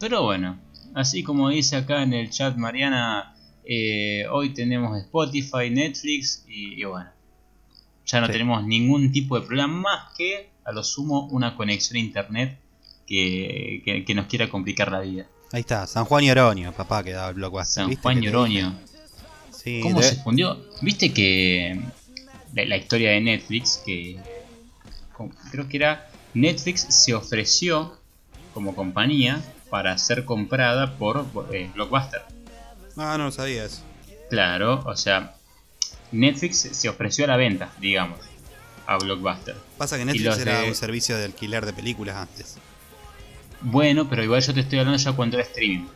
[0.00, 0.58] Pero bueno,
[0.94, 6.84] así como dice acá en el chat Mariana, eh, hoy tenemos Spotify, Netflix y, y
[6.84, 7.10] bueno,
[8.06, 8.32] ya no Sí.
[8.32, 12.58] tenemos ningún tipo de problema más que a lo sumo una conexión a internet
[13.06, 15.26] que, que- que nos quiera complicar la vida.
[15.52, 17.82] Ahí está, San Juan y Oroño, papá, que daba el blockbuster.
[17.82, 18.70] San ¿viste Juan Lloroño.
[18.70, 18.82] dije?
[19.50, 20.58] Sí, ¿Cómo de- se fundió?
[20.82, 21.80] Viste que
[22.54, 24.18] la, la historia de Netflix, que
[25.16, 27.96] con- creo que era Netflix se ofreció
[28.54, 32.22] como compañía para ser comprada por eh, Blockbuster.
[32.96, 33.82] Ah, no lo sabía eso.
[34.30, 35.34] Claro, o sea,
[36.12, 38.18] Netflix se- ofreció a la venta, digamos,
[38.86, 39.56] a Blockbuster.
[39.76, 42.56] Pasa que Netflix era de- un servicio de alquiler de películas antes.
[43.60, 45.86] Bueno, pero igual yo te estoy hablando ya cuando era streaming.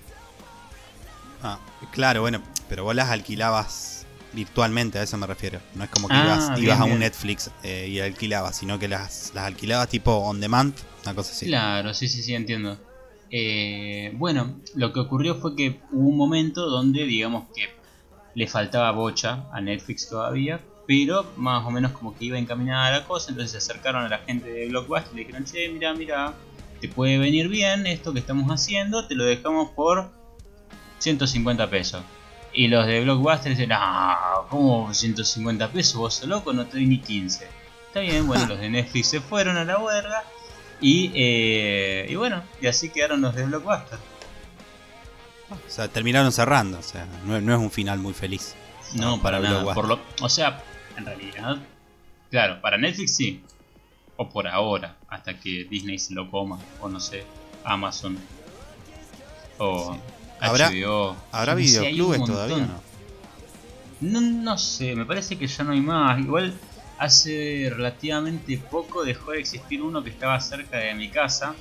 [1.42, 1.58] Ah,
[1.92, 3.91] claro, bueno, pero vos las alquilabas
[4.32, 5.60] virtualmente, a eso me refiero.
[5.74, 6.98] No es como que Ah, ibas, bien, ibas a un.
[6.98, 11.46] Netflix eh, y alquilabas, sino que las, las alquilabas tipo on demand, una cosa así.
[11.46, 12.78] Claro, sí, sí, sí, entiendo.
[13.30, 17.68] Eh, bueno, lo que ocurrió fue que hubo un momento donde, digamos que
[18.34, 23.04] le faltaba bocha a Netflix todavía, pero más o menos como que iba encaminada la
[23.06, 26.34] cosa, entonces se acercaron a la gente de Blockbuster y le dijeron, che, mira, mira,
[26.80, 30.10] te puede venir bien esto que estamos haciendo, te lo dejamos por
[30.98, 32.02] 150 pesos.
[32.54, 35.96] Y los de Blockbuster dicen, ah, ¿cómo 150 pesos?
[35.96, 37.48] Vos sos loco, no te doy ni 15.
[37.86, 40.24] Está bien, bueno, los de Netflix se fueron a la huelga.
[40.80, 43.98] Y, eh, y bueno, y así quedaron los de Blockbuster.
[45.50, 48.54] O sea, terminaron cerrando, o sea, no, no es un final muy feliz.
[48.94, 49.74] No, para, para nada.
[49.74, 50.62] Por lo, o sea,
[50.96, 51.58] en realidad,
[52.30, 53.42] claro, para Netflix sí.
[54.16, 56.58] O por ahora, hasta que Disney se lo coma.
[56.80, 57.24] O no sé,
[57.64, 58.18] Amazon.
[59.58, 59.96] O
[60.48, 61.16] ¿Habrá- HBO.
[61.32, 62.82] ¿Habrá videoclubes todavía o montón.
[64.00, 64.20] no?
[64.20, 66.18] No, no sé, me parece que ya no hay más.
[66.20, 66.52] Igual
[66.98, 71.54] hace relativamente poco dejó de existir uno que estaba cerca de mi casa.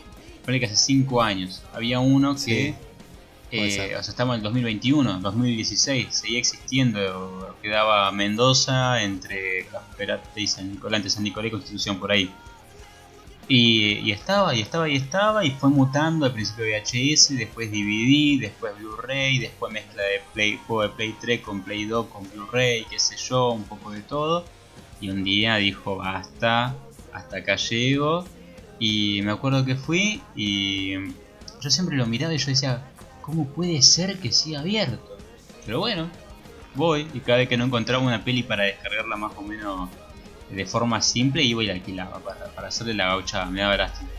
[0.46, 1.62] Parece que hace 5 años.
[1.74, 2.76] Había uno que Sí.
[3.54, 7.58] Eh, o sea, estamos en el 2021, 2016, seguía existiendo.
[7.62, 12.32] Quedaba Mendoza entre Casperate y San Nicolás, entre San Nicolás y Constitución, por ahí.
[13.53, 18.77] Y, estaba, y estaba, y estaba, y fue mutando al principio VHS, después DVD, después
[18.77, 22.97] Blu-ray, después mezcla de Play, juego de Play 3 con Play 2 con Blu-ray, qué
[22.97, 24.45] sé yo, un poco de todo.
[25.01, 26.77] Y un día dijo, basta,
[27.11, 28.23] hasta acá llego.
[28.79, 30.93] Y me acuerdo que fui y
[31.59, 32.89] yo siempre lo miraba y yo decía,
[33.21, 35.17] ¿cómo puede ser que siga abierto?
[35.65, 36.09] Pero bueno,
[36.75, 39.89] voy y cada vez que no encontraba una peli para descargarla más o menos
[40.51, 44.09] de forma simple, iba y la alquilaba para, para hacerle la gauchada, me daba lástima.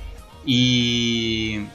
[0.45, 1.67] Y...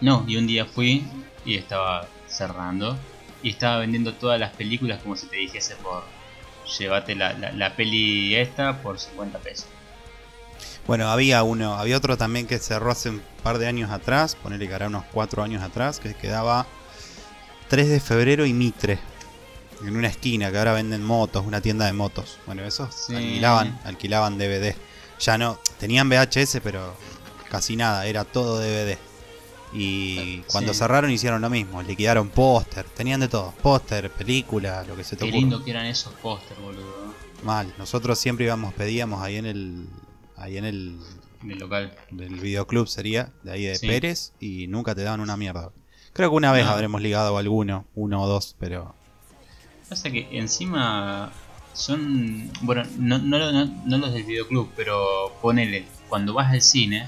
[0.00, 1.04] No, y un día fui
[1.44, 2.98] y estaba cerrando
[3.42, 6.04] y estaba vendiendo todas las películas como si te dijese por...
[6.78, 9.66] Llévate la, la, la peli esta por 50 pesos.
[10.86, 14.68] Bueno, había uno, había otro también que cerró hace un par de años atrás, ponerle
[14.68, 16.66] que hará unos 4 años atrás, que quedaba
[17.68, 18.98] 3 de febrero y Mitre.
[19.86, 22.38] En una esquina que ahora venden motos, una tienda de motos.
[22.46, 23.14] Bueno, esos Sí.
[23.14, 24.74] alquilaban, alquilaban DVD.
[25.20, 26.94] Ya no, tenían VHS, pero
[27.50, 28.96] casi nada, era todo DVD.
[29.72, 30.78] Y cuando Sí.
[30.80, 35.24] cerraron hicieron lo mismo, liquidaron póster, tenían de todo, póster, película, lo que se te
[35.24, 35.40] Qué ocurra.
[35.40, 37.12] lindo que eran esos póster, boludo.
[37.42, 39.86] Mal, nosotros siempre íbamos, pedíamos ahí en el
[40.36, 40.98] ahí en el
[41.42, 41.94] Del local.
[42.10, 43.86] del videoclub sería, de ahí de Sí.
[43.86, 45.70] Pérez, y nunca te daban una mierda.
[46.12, 46.70] Creo que una vez No.
[46.72, 48.94] habremos ligado alguno, uno o dos, pero
[49.88, 51.30] Pasa que encima
[51.72, 52.50] son.
[52.62, 55.84] Bueno, no, no, no- no los del videoclub, pero ponele.
[56.08, 57.06] Cuando vas al cine,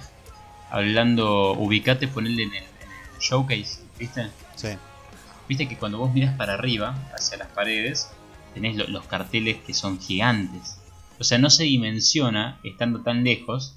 [0.70, 4.28] hablando, ubicate, ponele en el, en el showcase, ¿viste?
[4.56, 4.68] sí.
[5.48, 8.10] Viste que cuando vos miras para arriba, hacia las paredes,
[8.52, 10.78] tenés lo- los carteles que son gigantes.
[11.20, 13.76] O sea, no se dimensiona estando tan lejos,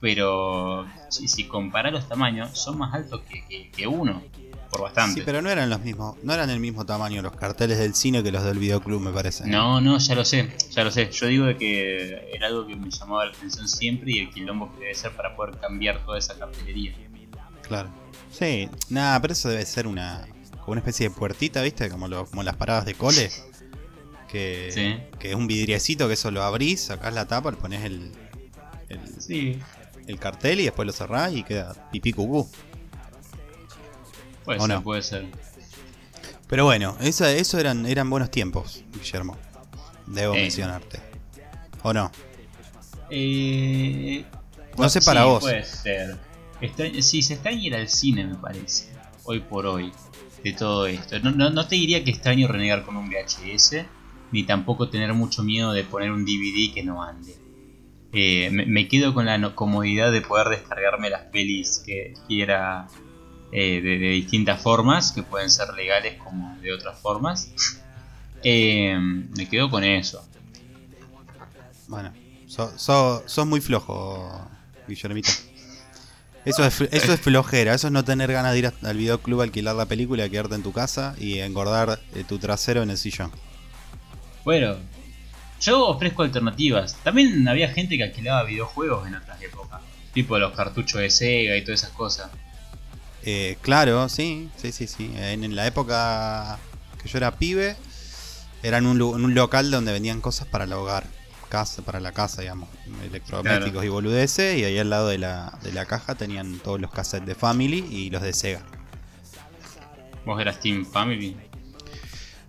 [0.00, 4.22] pero si, si comparás los tamaños, son más altos que, que- que uno,
[4.70, 5.20] por bastante.
[5.20, 8.22] Sí, pero no eran los mismos, no eran el mismo tamaño los carteles del cine
[8.22, 9.46] que los del videoclub, me parece.
[9.46, 11.10] No, no, ya lo sé, ya lo sé.
[11.10, 14.72] Yo digo de que era algo que me llamaba la atención siempre y el quilombo
[14.74, 16.94] que debe ser para poder cambiar toda esa cartelería.
[17.62, 17.88] Claro.
[18.30, 20.26] Sí, nada, pero eso debe ser una
[20.60, 21.88] como una especie de puertita, ¿viste?
[21.90, 23.30] Como lo- como las paradas de cole.
[24.28, 24.96] Que, Sí.
[25.18, 28.10] que es un vidriecito que eso lo abrís, sacás la tapa, le pones el,
[28.88, 29.58] el, Sí,
[30.06, 32.48] el cartel y después lo cerrás y queda pipí cucú.
[34.44, 34.82] Puede ¿O ser, no?
[34.82, 35.26] puede ser.
[36.48, 39.36] Pero bueno, eso, eso eran, eran buenos tiempos, Guillermo.
[40.06, 40.42] Debo Eh.
[40.42, 41.00] mencionarte.
[41.82, 42.10] ¿O no?
[43.10, 44.24] Eh,
[44.78, 45.40] No sé para sí, vos.
[45.42, 46.16] Puede ser.
[46.60, 48.92] Extra- sí, se extraña ir al cine, me parece.
[49.24, 49.92] Hoy por hoy.
[50.42, 51.18] De todo esto.
[51.20, 53.86] No, no, no te diría que extraño renegar con un VHS.
[54.32, 57.34] Ni tampoco tener mucho miedo de poner un DVD que no ande.
[58.12, 62.86] Eh, me, me quedo con la comodidad de poder descargarme las pelis que quiera
[63.54, 67.50] eh, de, de distintas formas, que pueden ser legales como de otras formas.
[68.42, 70.26] Eh, me quedo con eso.
[71.88, 72.12] Bueno,
[72.46, 74.46] so- so- sos muy flojo,
[74.86, 75.30] Guillermito.
[76.44, 79.44] Eso es, eso es flojera, eso es no tener ganas de ir al videoclub a
[79.44, 83.30] alquilar la película, quedarte en tu casa y engordar eh, tu trasero en el sillón.
[84.44, 84.76] Bueno,
[85.62, 86.96] yo ofrezco alternativas.
[87.02, 89.80] También había gente que alquilaba videojuegos en otras épocas.
[90.12, 92.30] Tipo los cartuchos de Sega y todas esas cosas.
[93.26, 95.10] Eh, claro, sí, sí, sí, sí.
[95.16, 96.58] En, en la época
[97.02, 97.76] que yo era pibe,
[98.62, 101.04] era en un, lu- en un local donde vendían cosas para el hogar,
[101.48, 102.68] casa, para la casa, digamos,
[103.02, 103.84] electrodomésticos Claro.
[103.84, 107.26] y boludeces, y ahí al lado de la, de la caja tenían todos los cassettes
[107.26, 108.62] de Family y los de Sega.
[110.26, 111.36] Vos eras Team Family.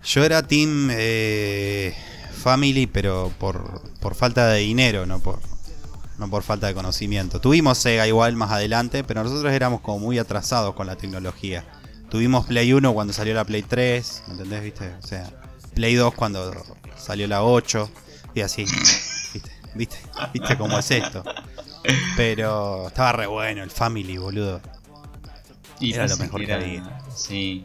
[0.03, 1.93] Yo era Team eh,
[2.43, 5.39] Family, pero por, por falta de dinero, no por,
[6.17, 7.39] no por falta de conocimiento.
[7.41, 11.65] Tuvimos Sega igual más adelante, pero nosotros éramos como muy atrasados con la tecnología.
[12.09, 14.63] Tuvimos Play 1 cuando salió la Play 3, ¿me entendés?
[14.63, 14.93] ¿Viste?
[15.03, 15.29] O sea,
[15.73, 16.53] Play 2 cuando
[16.97, 17.89] salió la 8,
[18.33, 18.63] y así.
[19.33, 19.51] ¿Viste?
[19.73, 19.97] ¿Viste?
[20.33, 21.23] ¿Viste cómo es esto?
[22.15, 24.61] Pero estaba re bueno el Family, boludo.
[25.79, 26.99] Y Era lo mejor que había.
[27.15, 27.63] Sí.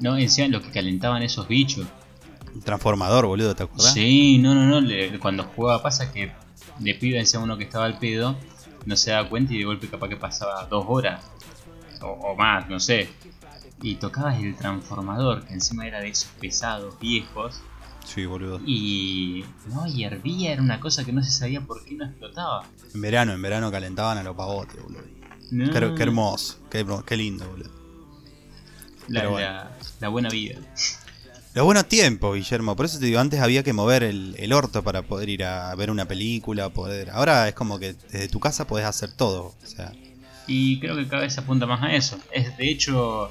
[0.00, 1.86] No, encima lo que calentaban esos bichos.
[2.64, 3.92] Transformador, boludo, ¿te acordás?
[3.92, 4.80] Sí, no, no, no.
[4.80, 6.32] le- cuando jugaba pasa que
[6.78, 8.36] de pibe decía uno que estaba al pedo,
[8.86, 11.24] no se daba cuenta y de golpe capaz que pasaba dos horas.
[12.00, 13.08] O, o más, no sé.
[13.82, 17.60] Y tocabas el transformador, que encima era de esos pesados, viejos.
[18.04, 18.60] Sí, boludo.
[18.66, 22.64] Y no, y hervía, era una cosa que no se sabía por qué no explotaba.
[22.94, 25.02] En verano, en verano calentaban a los pavotes, boludo.
[25.52, 27.70] No, Qué, qué hermoso, qué, lindo, boludo.
[29.08, 29.46] la, bueno.
[29.46, 30.58] la- la buena vida.
[31.54, 32.76] Los buenos tiempos, Guillermo.
[32.76, 35.74] Por eso te digo, antes había que mover el, el orto para poder ir a
[35.74, 37.10] ver una película, poder.
[37.10, 39.54] Ahora es como que desde tu casa podés hacer todo.
[39.62, 39.92] O sea,
[40.46, 42.18] Y creo que cada vez se apunta más a eso.
[42.32, 43.30] Es de hecho,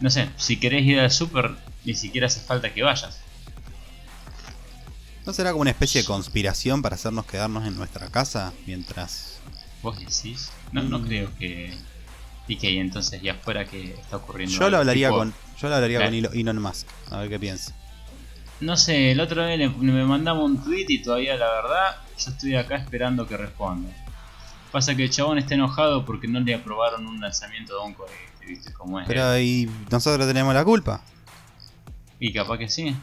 [0.00, 1.52] no sé, si querés ir al super,
[1.84, 3.18] ni siquiera hace falta que vayas.
[5.24, 9.38] ¿No será como una especie de conspiración para hacernos quedarnos en nuestra casa mientras...
[9.82, 10.50] ¿Vos decís?
[10.72, 11.06] No, no Mm.
[11.06, 11.72] creo que...
[12.48, 14.56] Y que entonces ya fuera que está ocurriendo.
[14.58, 16.10] Yo lo hablaría Tipo, con yo lo hablaría Claro.
[16.10, 17.74] con Elo- Elon Musk, a ver qué piensa.
[18.60, 22.30] No sé, el otro día le- me mandamos un tweet y todavía la verdad, yo
[22.30, 23.90] estoy acá esperando que responda.
[24.72, 28.46] Pasa que el chabón está enojado porque no le aprobaron un lanzamiento de un cohete,
[28.46, 29.06] viste cómo es.
[29.06, 31.00] Pero y nosotros tenemos la culpa.
[32.20, 32.94] Y capaz que sí.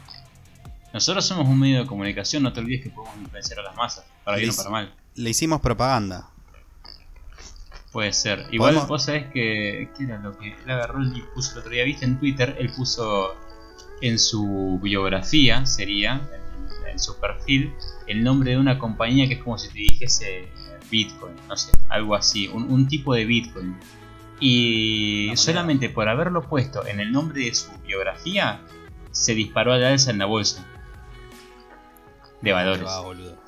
[0.92, 4.04] Nosotros somos un medio de comunicación, no te olvides que podemos influenciar a las masas,
[4.24, 4.94] para bien o para mal.
[5.14, 6.28] Le hicimos propaganda.
[7.96, 8.44] Puede ser.
[8.50, 9.88] Igual Podemos- vos sabés que.
[9.96, 11.82] ¿Qué era lo que él agarró y puso el otro día?
[11.84, 12.54] ¿Viste en Twitter?
[12.58, 13.34] Él puso
[14.02, 16.20] en su biografía, sería,
[16.84, 17.72] en, en su perfil,
[18.06, 20.46] el nombre de una compañía que es como si te dijese
[20.90, 23.74] Bitcoin, no sé, algo así, un, un tipo de Bitcoin.
[24.40, 28.60] Y solamente por haberlo puesto en el nombre de su biografía,
[29.10, 30.66] se disparó al alza en la bolsa
[32.42, 32.84] de La valores.
[32.86, 33.45] va, boludo.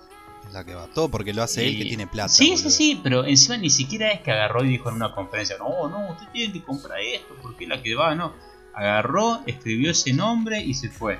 [0.52, 0.86] La que va.
[0.88, 2.28] Todo porque lo hace él que Y- tiene plata.
[2.30, 2.70] Sí, boludo.
[2.70, 5.88] sí, sí, pero encima ni siquiera es que agarró y dijo en una conferencia, no,
[5.88, 8.32] no, usted tiene que comprar esto porque la que va, no.
[8.74, 11.18] Agarró, escribió ese nombre y se fue.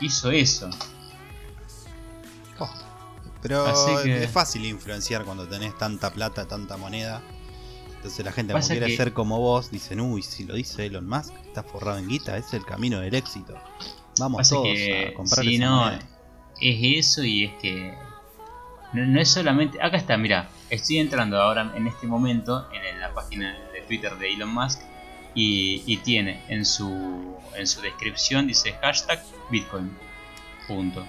[0.00, 0.68] Hizo eso.
[2.58, 2.70] Oh.
[3.42, 3.64] Pero
[4.04, 7.22] que- es fácil influenciar cuando tenés tanta plata, tanta moneda.
[7.96, 11.08] Entonces la gente como quiere que- ser como vos, dicen, uy, si lo dice Elon
[11.08, 13.54] Musk, está forrado en guita, es el camino del éxito.
[14.18, 16.08] Vamos Pasa todos que a comprar sí, esa no, moneda".
[16.60, 17.94] es eso y es que
[18.92, 19.80] no, no es solamente.
[19.82, 24.32] Acá está, mira, estoy entrando ahora en este momento en la página de Twitter de
[24.32, 24.80] Elon Musk
[25.34, 29.90] y, y tiene en su en su descripción dice hashtag Bitcoin.
[30.66, 31.04] Punto.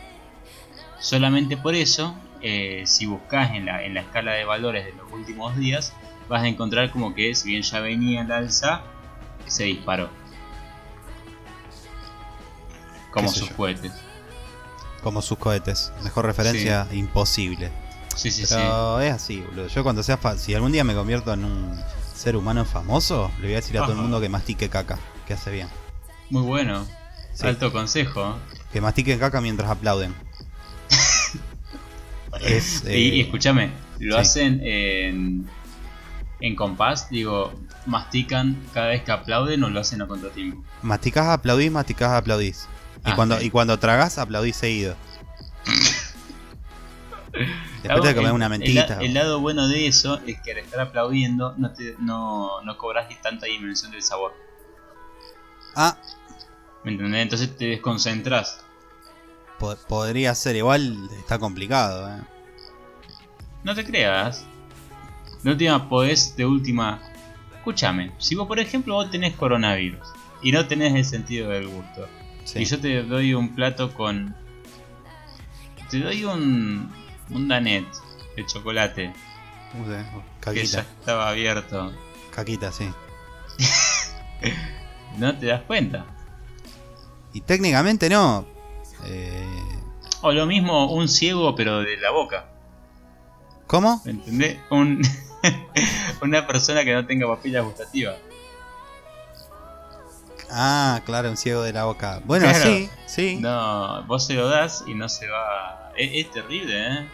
[1.00, 5.12] Solamente por eso, eh, si buscas en la, en la escala de valores de los
[5.12, 5.94] últimos días,
[6.28, 8.82] vas a encontrar como que si bien ya venía el alza,
[9.46, 10.10] se disparó.
[13.12, 13.94] Como ¿Qué sé sus cohetes.
[15.02, 15.92] Como sus cohetes.
[16.04, 17.72] Mejor referencia, imposible.
[18.16, 18.54] Sí, sí, sí.
[18.56, 19.68] Pero es así, boludo.
[19.68, 21.80] Yo cuando sea fa- si algún día me convierto en un
[22.14, 25.34] ser humano famoso, le voy a decir a todo el mundo que mastique caca, que
[25.34, 25.68] hace bien.
[26.30, 26.86] Muy bueno.
[27.34, 27.48] Sí.
[27.48, 28.36] Alto consejo.
[28.74, 30.14] Que mastiquen caca mientras aplauden.
[32.42, 34.22] es, Y, y eh, escúchame, lo sí.
[34.22, 35.50] hacen en,
[36.42, 37.54] en compás, digo,
[37.86, 40.62] mastican cada vez que aplauden o lo hacen a contratiempo.
[40.82, 42.68] Masticás, aplaudís, masticás, aplaudís.
[43.06, 43.46] Y, Ah, cuando, sí.
[43.48, 44.96] y cuando tragás, aplaudís seguido.
[47.84, 49.00] Después te comes una mentita.
[49.02, 53.08] El, lado bueno de eso es que al estar aplaudiendo no, te, no, no cobras
[53.22, 54.34] tanta dimensión del sabor.
[55.76, 55.98] Ah,
[56.84, 57.22] ¿Me entendés?
[57.22, 58.60] Entonces te desconcentras.
[59.60, 60.56] po- podría ser.
[60.56, 62.22] Igual está complicado, eh.
[63.64, 64.46] No te creas.
[65.44, 67.00] De última podés, de última.
[67.56, 70.00] Escúchame, si vos por ejemplo vos tenés coronavirus
[70.42, 72.08] y no tenés el sentido del gusto,
[72.52, 72.60] Sí.
[72.60, 74.36] y yo te doy un plato con.
[75.92, 76.92] Te doy un.
[77.30, 77.86] un danet
[78.36, 79.14] de chocolate
[79.76, 80.06] No sé,
[80.42, 80.80] que ya Caquita.
[81.00, 81.92] estaba abierto.
[82.34, 82.90] Caquita, sí.
[85.18, 86.06] No te das cuenta.
[87.34, 88.46] Y técnicamente no.
[89.06, 89.46] Eh,
[90.22, 92.46] O lo mismo un ciego pero de la boca.
[93.68, 94.02] ¿Cómo?
[94.06, 94.58] ¿Me entendés?
[94.72, 95.02] Un,
[96.22, 98.16] una persona que no tenga papilla gustativa.
[100.52, 102.22] Ah, claro, un ciego de la boca.
[102.26, 102.64] Bueno, Claro.
[102.64, 103.38] sí, sí.
[103.40, 105.92] No, vos se lo das y no se va.
[105.96, 107.08] Es, es terrible, ¿eh?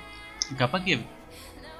[0.58, 1.06] Capaz que.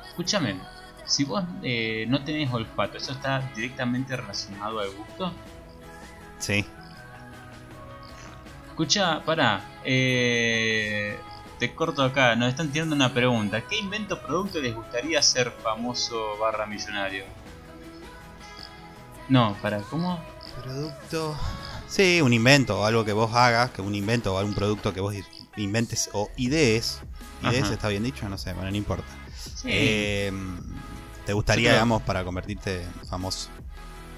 [0.10, 0.60] Escúchame,
[1.06, 5.32] si vos eh, no tenés olfato, ¿eso está directamente relacionado al gusto?
[6.40, 6.66] Sí.
[8.70, 9.62] Escucha, pará.
[9.84, 11.18] Eh,
[11.60, 13.62] te corto acá, nos están tirando una pregunta.
[13.62, 17.24] ¿Qué invento o producto les gustaría ser famoso barra millonario?
[19.30, 20.20] No, para, ¿cómo?
[20.64, 21.38] Producto.
[21.88, 25.02] Sí, un invento o algo que vos hagas, que un invento o algún producto que
[25.02, 25.14] vos
[25.58, 27.00] inventes o idees.
[27.44, 27.74] Idees Ajá.
[27.74, 29.06] está bien dicho, no sé, bueno, no importa.
[29.56, 30.32] Sí, Eh,
[31.26, 33.50] ¿Te gustaría, creo- digamos, para convertirte en famoso?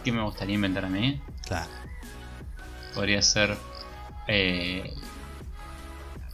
[0.04, 1.22] ¿Qué me gustaría inventar a mí?
[1.46, 1.70] Claro.
[2.94, 3.58] Podría ser.
[4.28, 4.94] Eh...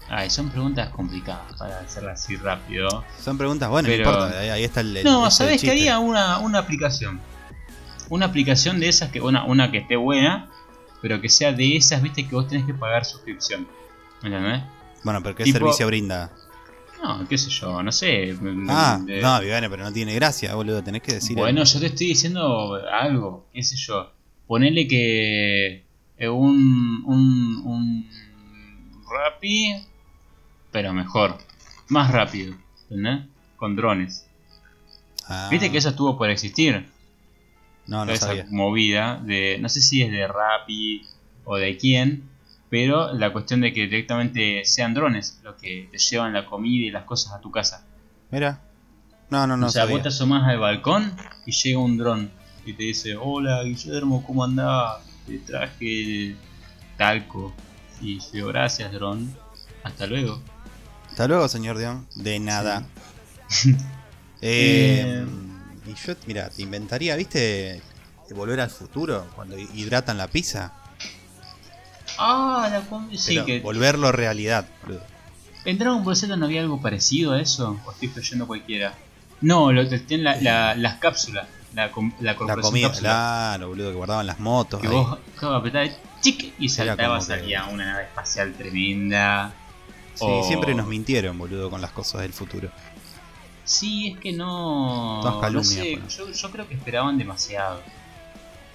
[0.10, 3.04] Ay, son preguntas complicadas para hacerlas así rápido.
[3.24, 4.96] Son preguntas, bueno, Pero- no importa, ahí, ahí está el.
[4.98, 5.72] el- No, ¿sabes qué chiste.
[5.72, 6.00] haría?
[6.00, 7.20] Una, una aplicación.
[8.14, 9.20] Una aplicación de esas que.
[9.22, 10.48] Una, una que esté buena,
[11.02, 13.68] pero que sea de esas, viste, que vos tenés que pagar suscripción.
[14.22, 14.62] ¿Me entendés?
[15.04, 16.32] Bueno, pero ¿qué Tipo- servicio brinda?
[17.04, 18.38] No, qué sé yo, no sé.
[18.70, 20.84] Ah, de- no, Viviane, pero no tiene gracia, boludo.
[20.84, 21.36] Tenés que decir.
[21.36, 24.12] Bueno, yo te estoy diciendo algo, qué sé yo.
[24.48, 25.84] Ponele que
[26.18, 28.10] eh, un, un, un
[29.12, 29.76] Rappi,
[30.72, 31.38] pero mejor,
[31.90, 33.26] más rápido, ¿entendés?
[33.58, 34.28] Con drones.
[35.28, 36.93] Ah, Viste que eso estuvo por existir.
[37.88, 38.46] No, no esa sabía.
[38.50, 41.06] movida de, no sé si es de Rappi
[41.46, 42.30] o de quién,
[42.70, 46.92] pero la cuestión de que directamente sean drones los que te llevan la comida y
[46.92, 47.86] las cosas a tu casa.
[48.32, 48.62] Mira.
[49.30, 49.96] No, no, no o sea, sabía.
[49.96, 51.16] vos te asomás al balcón
[51.46, 52.32] y llega un dron
[52.66, 54.98] y te dice, hola Guillermo, ¿cómo andás?
[55.28, 56.36] Te traje
[56.98, 57.54] talco.
[58.02, 59.36] Y yo gracias dron,
[59.84, 60.42] hasta luego.
[61.10, 62.08] Hasta luego, señor Dion.
[62.16, 62.86] De nada.
[64.46, 65.26] Eh, Eh.
[65.86, 67.82] Y yo, mira, te inventaría, ¿viste?
[68.28, 70.74] De volver al futuro cuando hidratan la pizza.
[72.18, 75.02] Ah, la com- sí, Pero que volverlo realidad, boludo.
[75.66, 77.80] ¿En Dragon Ball Z no había algo parecido a eso?
[77.86, 78.94] ¿O estoy fallando cualquiera?
[79.42, 81.48] No, lo que tienen la- la- las cápsulas.
[81.74, 83.10] La, com- la La comida, cápsula.
[83.10, 84.80] claro, boludo, que guardaban las motos.
[84.80, 84.94] Que ahí.
[84.94, 89.52] vos apretabas chic y saltaba, que- salía una nave espacial tremenda.
[90.14, 92.70] Sí, o- siempre nos mintieron, boludo, con las cosas del futuro.
[93.66, 95.20] Sí, es que no.
[95.22, 96.18] Todas no calumnias, sé, pues.
[96.18, 97.80] yo, yo creo que esperaban demasiado.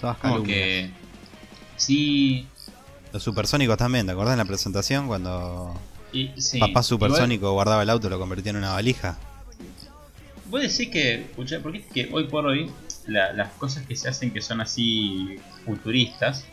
[0.01, 0.57] Todas Como calumnias.
[0.59, 0.91] que.
[1.77, 2.47] Sí.
[3.13, 5.75] Los supersónicos también, ¿te acordás en la presentación cuando
[6.13, 6.59] y- sí.
[6.59, 9.19] papá Igual, supersónico guardaba el auto y lo convertía en una valija?
[10.47, 11.23] Vos decís que.
[11.23, 12.71] escuchá, porque es que hoy por hoy
[13.07, 16.45] la- las cosas que se hacen que son así futuristas.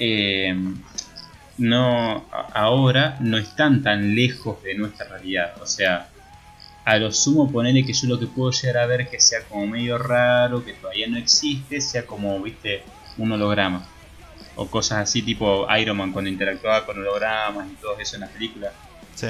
[0.00, 0.54] eh,
[1.58, 2.24] no.
[2.54, 5.54] ahora no están tan lejos de nuestra realidad.
[5.62, 6.08] O sea.
[6.88, 9.66] A lo sumo ponerle que yo lo que puedo llegar a ver que sea como
[9.66, 12.82] medio raro, que todavía no existe, sea como, viste,
[13.18, 13.86] un holograma.
[14.56, 18.30] O cosas así tipo Iron Man cuando interactuaba con hologramas y todo eso en las
[18.30, 18.72] películas.
[19.14, 19.26] Sí.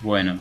[0.00, 0.38] Bueno,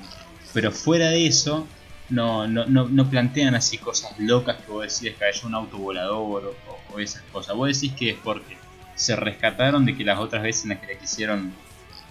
[0.53, 1.67] pero fuera de eso,
[2.09, 5.79] no, no, no, no plantean así cosas locas que vos decís que haya un auto
[5.79, 7.55] volador o, o esas cosas.
[7.55, 8.55] Vos decís que es porque
[8.93, 11.53] se rescataron de que las otras veces en las que le quisieron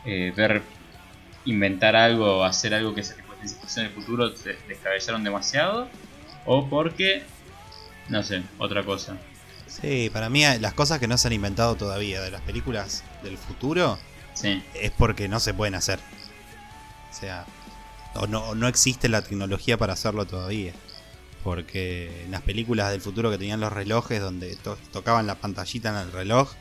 [0.05, 0.63] eh, ver,
[1.45, 3.15] inventar algo o hacer algo que se
[3.77, 5.89] en el futuro se descabellaron demasiado,
[6.47, 7.23] o porque,
[8.09, 9.17] no sé, otra cosa.
[9.67, 13.37] Sí, para mí las cosas que no se han inventado todavía de las películas del
[13.37, 13.99] futuro
[14.35, 15.99] Sí, es porque no se pueden hacer.
[17.11, 17.45] O sea,
[18.15, 20.73] o no, o no existe la tecnología para hacerlo todavía.
[21.45, 25.91] Porque en las películas del futuro que tenían los relojes donde to- tocaban la pantallita
[25.91, 26.53] en el reloj,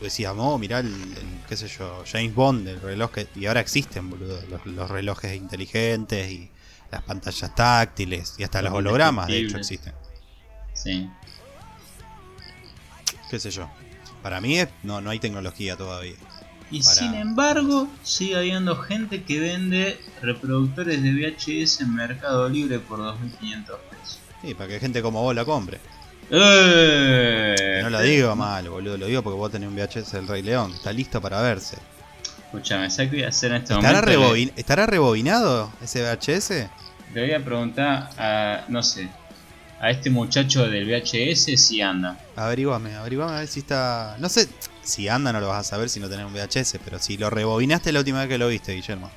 [0.00, 3.28] decías, oh, mirá el, el, qué sé yo, James Bond, el reloj que...
[3.34, 6.50] Y ahora existen, boludo, los, los relojes inteligentes y
[6.90, 9.92] las pantallas táctiles y hasta los Los hologramas, de hecho, existen.
[10.74, 11.08] sí.
[13.30, 13.68] Qué sé yo.
[14.22, 16.14] Para mí es- no, no hay tecnología todavía.
[16.70, 22.78] Y Para- sin embargo, sigue habiendo gente que vende reproductores de VHS en Mercado Libre
[22.80, 24.18] por 2.500 pesos.
[24.42, 25.80] Sí, para que gente como vos la compre.
[26.30, 27.80] ¡Eh!
[27.82, 30.72] No lo digo mal, boludo, lo digo porque vos tenés un VHS del Rey León,
[30.74, 31.76] está listo para verse.
[32.46, 34.34] Escuchame, ¿sabes qué voy a hacer en este ¿Estará, momento?
[34.34, 36.50] Le- ¿Estará rebobinado ese VHS?
[37.14, 39.08] Le voy a preguntar a, no sé,
[39.80, 42.18] a este muchacho del VHS si anda.
[42.34, 44.16] Averiguame, averiguame a ver si está.
[44.18, 44.48] No sé
[44.82, 47.30] si anda, no lo vas a saber si no tenés un VHS, pero si lo
[47.30, 49.10] rebobinaste la última vez que lo viste, Guillermo.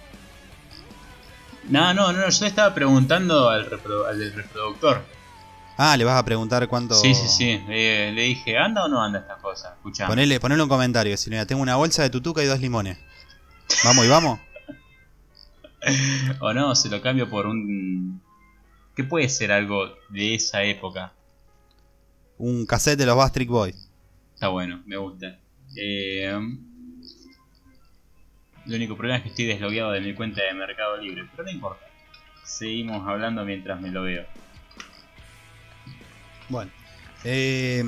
[1.70, 5.04] No, no, no, yo le estaba preguntando al, reprodu- al del reproductor.
[5.82, 6.94] Ah, le vas a preguntar cuánto.
[6.94, 7.64] Sí, sí, sí.
[7.66, 9.76] Le, le dije, ¿anda o no anda esta cosa?
[9.76, 10.10] Escuchame.
[10.10, 11.16] Ponele, ponele un comentario.
[11.16, 12.98] Si mira, tengo una bolsa de tutuca y dos limones.
[13.86, 14.40] Vamos y vamos.
[16.42, 18.22] O no, se lo cambio por un...
[18.94, 21.14] ¿Qué puede ser algo de esa época?
[22.38, 23.90] Un cassette de los Bastric Boys.
[24.34, 25.40] Está bueno, me gusta.
[25.78, 26.38] Eh,
[28.66, 31.52] lo único problema es que estoy deslogueado de mi cuenta de Mercado Libre, pero no
[31.52, 31.86] importa.
[32.44, 34.26] Seguimos hablando mientras me lo veo.
[36.50, 36.72] Bueno,
[37.24, 37.84] eh,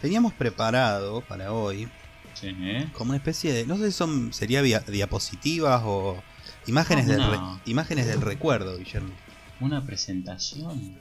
[0.00, 1.88] teníamos preparado para hoy
[2.34, 2.54] Sí,
[2.92, 3.64] como una especie de.
[3.66, 4.32] No sé si son.
[4.34, 6.22] sería diapositivas o.
[6.66, 7.60] Imágenes, No, del re- no.
[7.64, 9.14] imágenes del recuerdo, Guillermo.
[9.60, 10.98] Una presentación.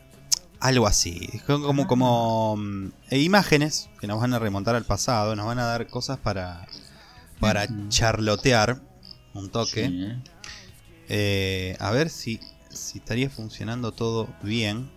[0.61, 1.27] Algo así.
[1.45, 5.59] Como, como, como, mm, eh, imágenes que nos van a remontar al pasado, nos van
[5.59, 6.65] a dar cosas para,
[7.41, 8.79] para charlotear
[9.33, 9.87] un toque.
[9.89, 10.31] Sí.
[11.09, 14.89] Eh, a ver si, si estaría funcionando todo bien.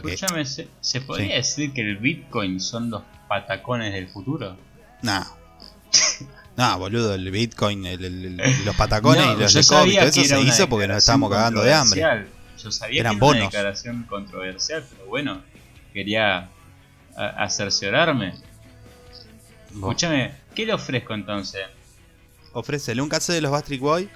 [0.00, 4.56] Porque, Escúchame, ¿se, se podría decir que el Bitcoin son los patacones del futuro?
[5.02, 5.24] nah.
[6.56, 9.78] Nah, boludo, el Bitcoin, el- el- el- los patacones No, y los yo de COVID,
[9.80, 12.00] sabía todo eso se una hizo porque nos declaración estábamos cagando de hambre.
[12.00, 12.62] controversial.
[12.62, 15.42] Yo sabía Eran que era una declaración controversial, pero bueno,
[15.92, 16.48] quería
[17.16, 18.34] a- a cerciorarme.
[19.70, 21.62] Vos, Escúchame, ¿qué le ofrezco entonces?
[22.52, 24.08] Ofrécele un cassette de los Bastric Boy,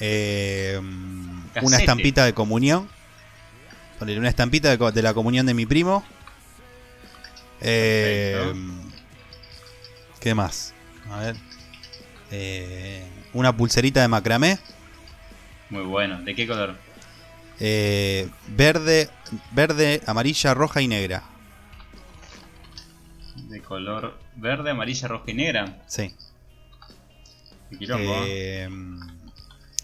[0.00, 1.76] eh, una Casete.
[1.82, 2.88] estampita de comunión.
[4.02, 6.04] Una estampita de, la comunión de mi primo.
[7.60, 8.52] Eh,
[10.20, 10.74] ¿Qué más?
[11.10, 11.36] A ver.
[12.30, 14.58] Eh, una pulserita de macramé.
[15.70, 16.20] Muy bueno.
[16.22, 16.76] ¿De qué color?
[17.60, 19.08] Eh, verde,
[19.52, 21.22] verde, amarilla, roja y negra.
[23.36, 25.82] De color verde, amarilla, roja y negra.
[25.86, 26.14] Sí.
[27.70, 28.14] Qué quilombo,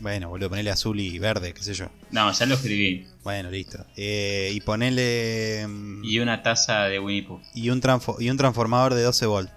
[0.00, 1.86] bueno, boludo, ponele azul y verde, qué sé yo.
[2.10, 3.06] No, ya lo escribí.
[3.24, 3.84] Bueno, listo.
[3.96, 5.66] Eh, y ponele.
[5.68, 7.40] mm, Y una taza de Winnie Pooh.
[7.54, 9.50] y, un transfo- y un transformador de 12 volt.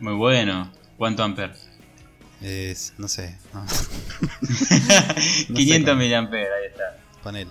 [0.00, 0.72] Muy bueno.
[0.96, 1.54] ¿Cuánto amper?
[2.40, 3.38] Es, no sé.
[3.52, 3.64] no,
[5.54, 6.00] 500 cómo.
[6.00, 6.98] miliamperes, ahí está.
[7.22, 7.50] ponele.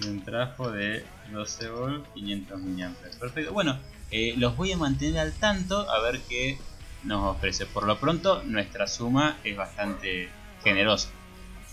[0.00, 3.16] Y un trafo de 12 volt, 500 miliamperes.
[3.16, 3.52] Perfecto.
[3.52, 3.78] Bueno,
[4.10, 6.58] eh, los voy a mantener al tanto a ver qué
[7.04, 7.66] nos ofrece.
[7.66, 10.28] Por lo pronto, nuestra suma es bastante
[10.66, 11.08] generosa.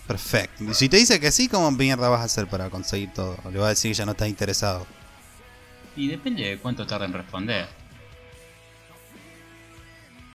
[0.06, 0.64] Perfecto.
[0.64, 3.36] Y Si te dice que sí, ¿cómo mierda vas a hacer para conseguir todo?
[3.50, 4.86] Le vas a decir que ya no estás interesado.
[5.96, 7.68] Y depende de cuánto tarda en responder.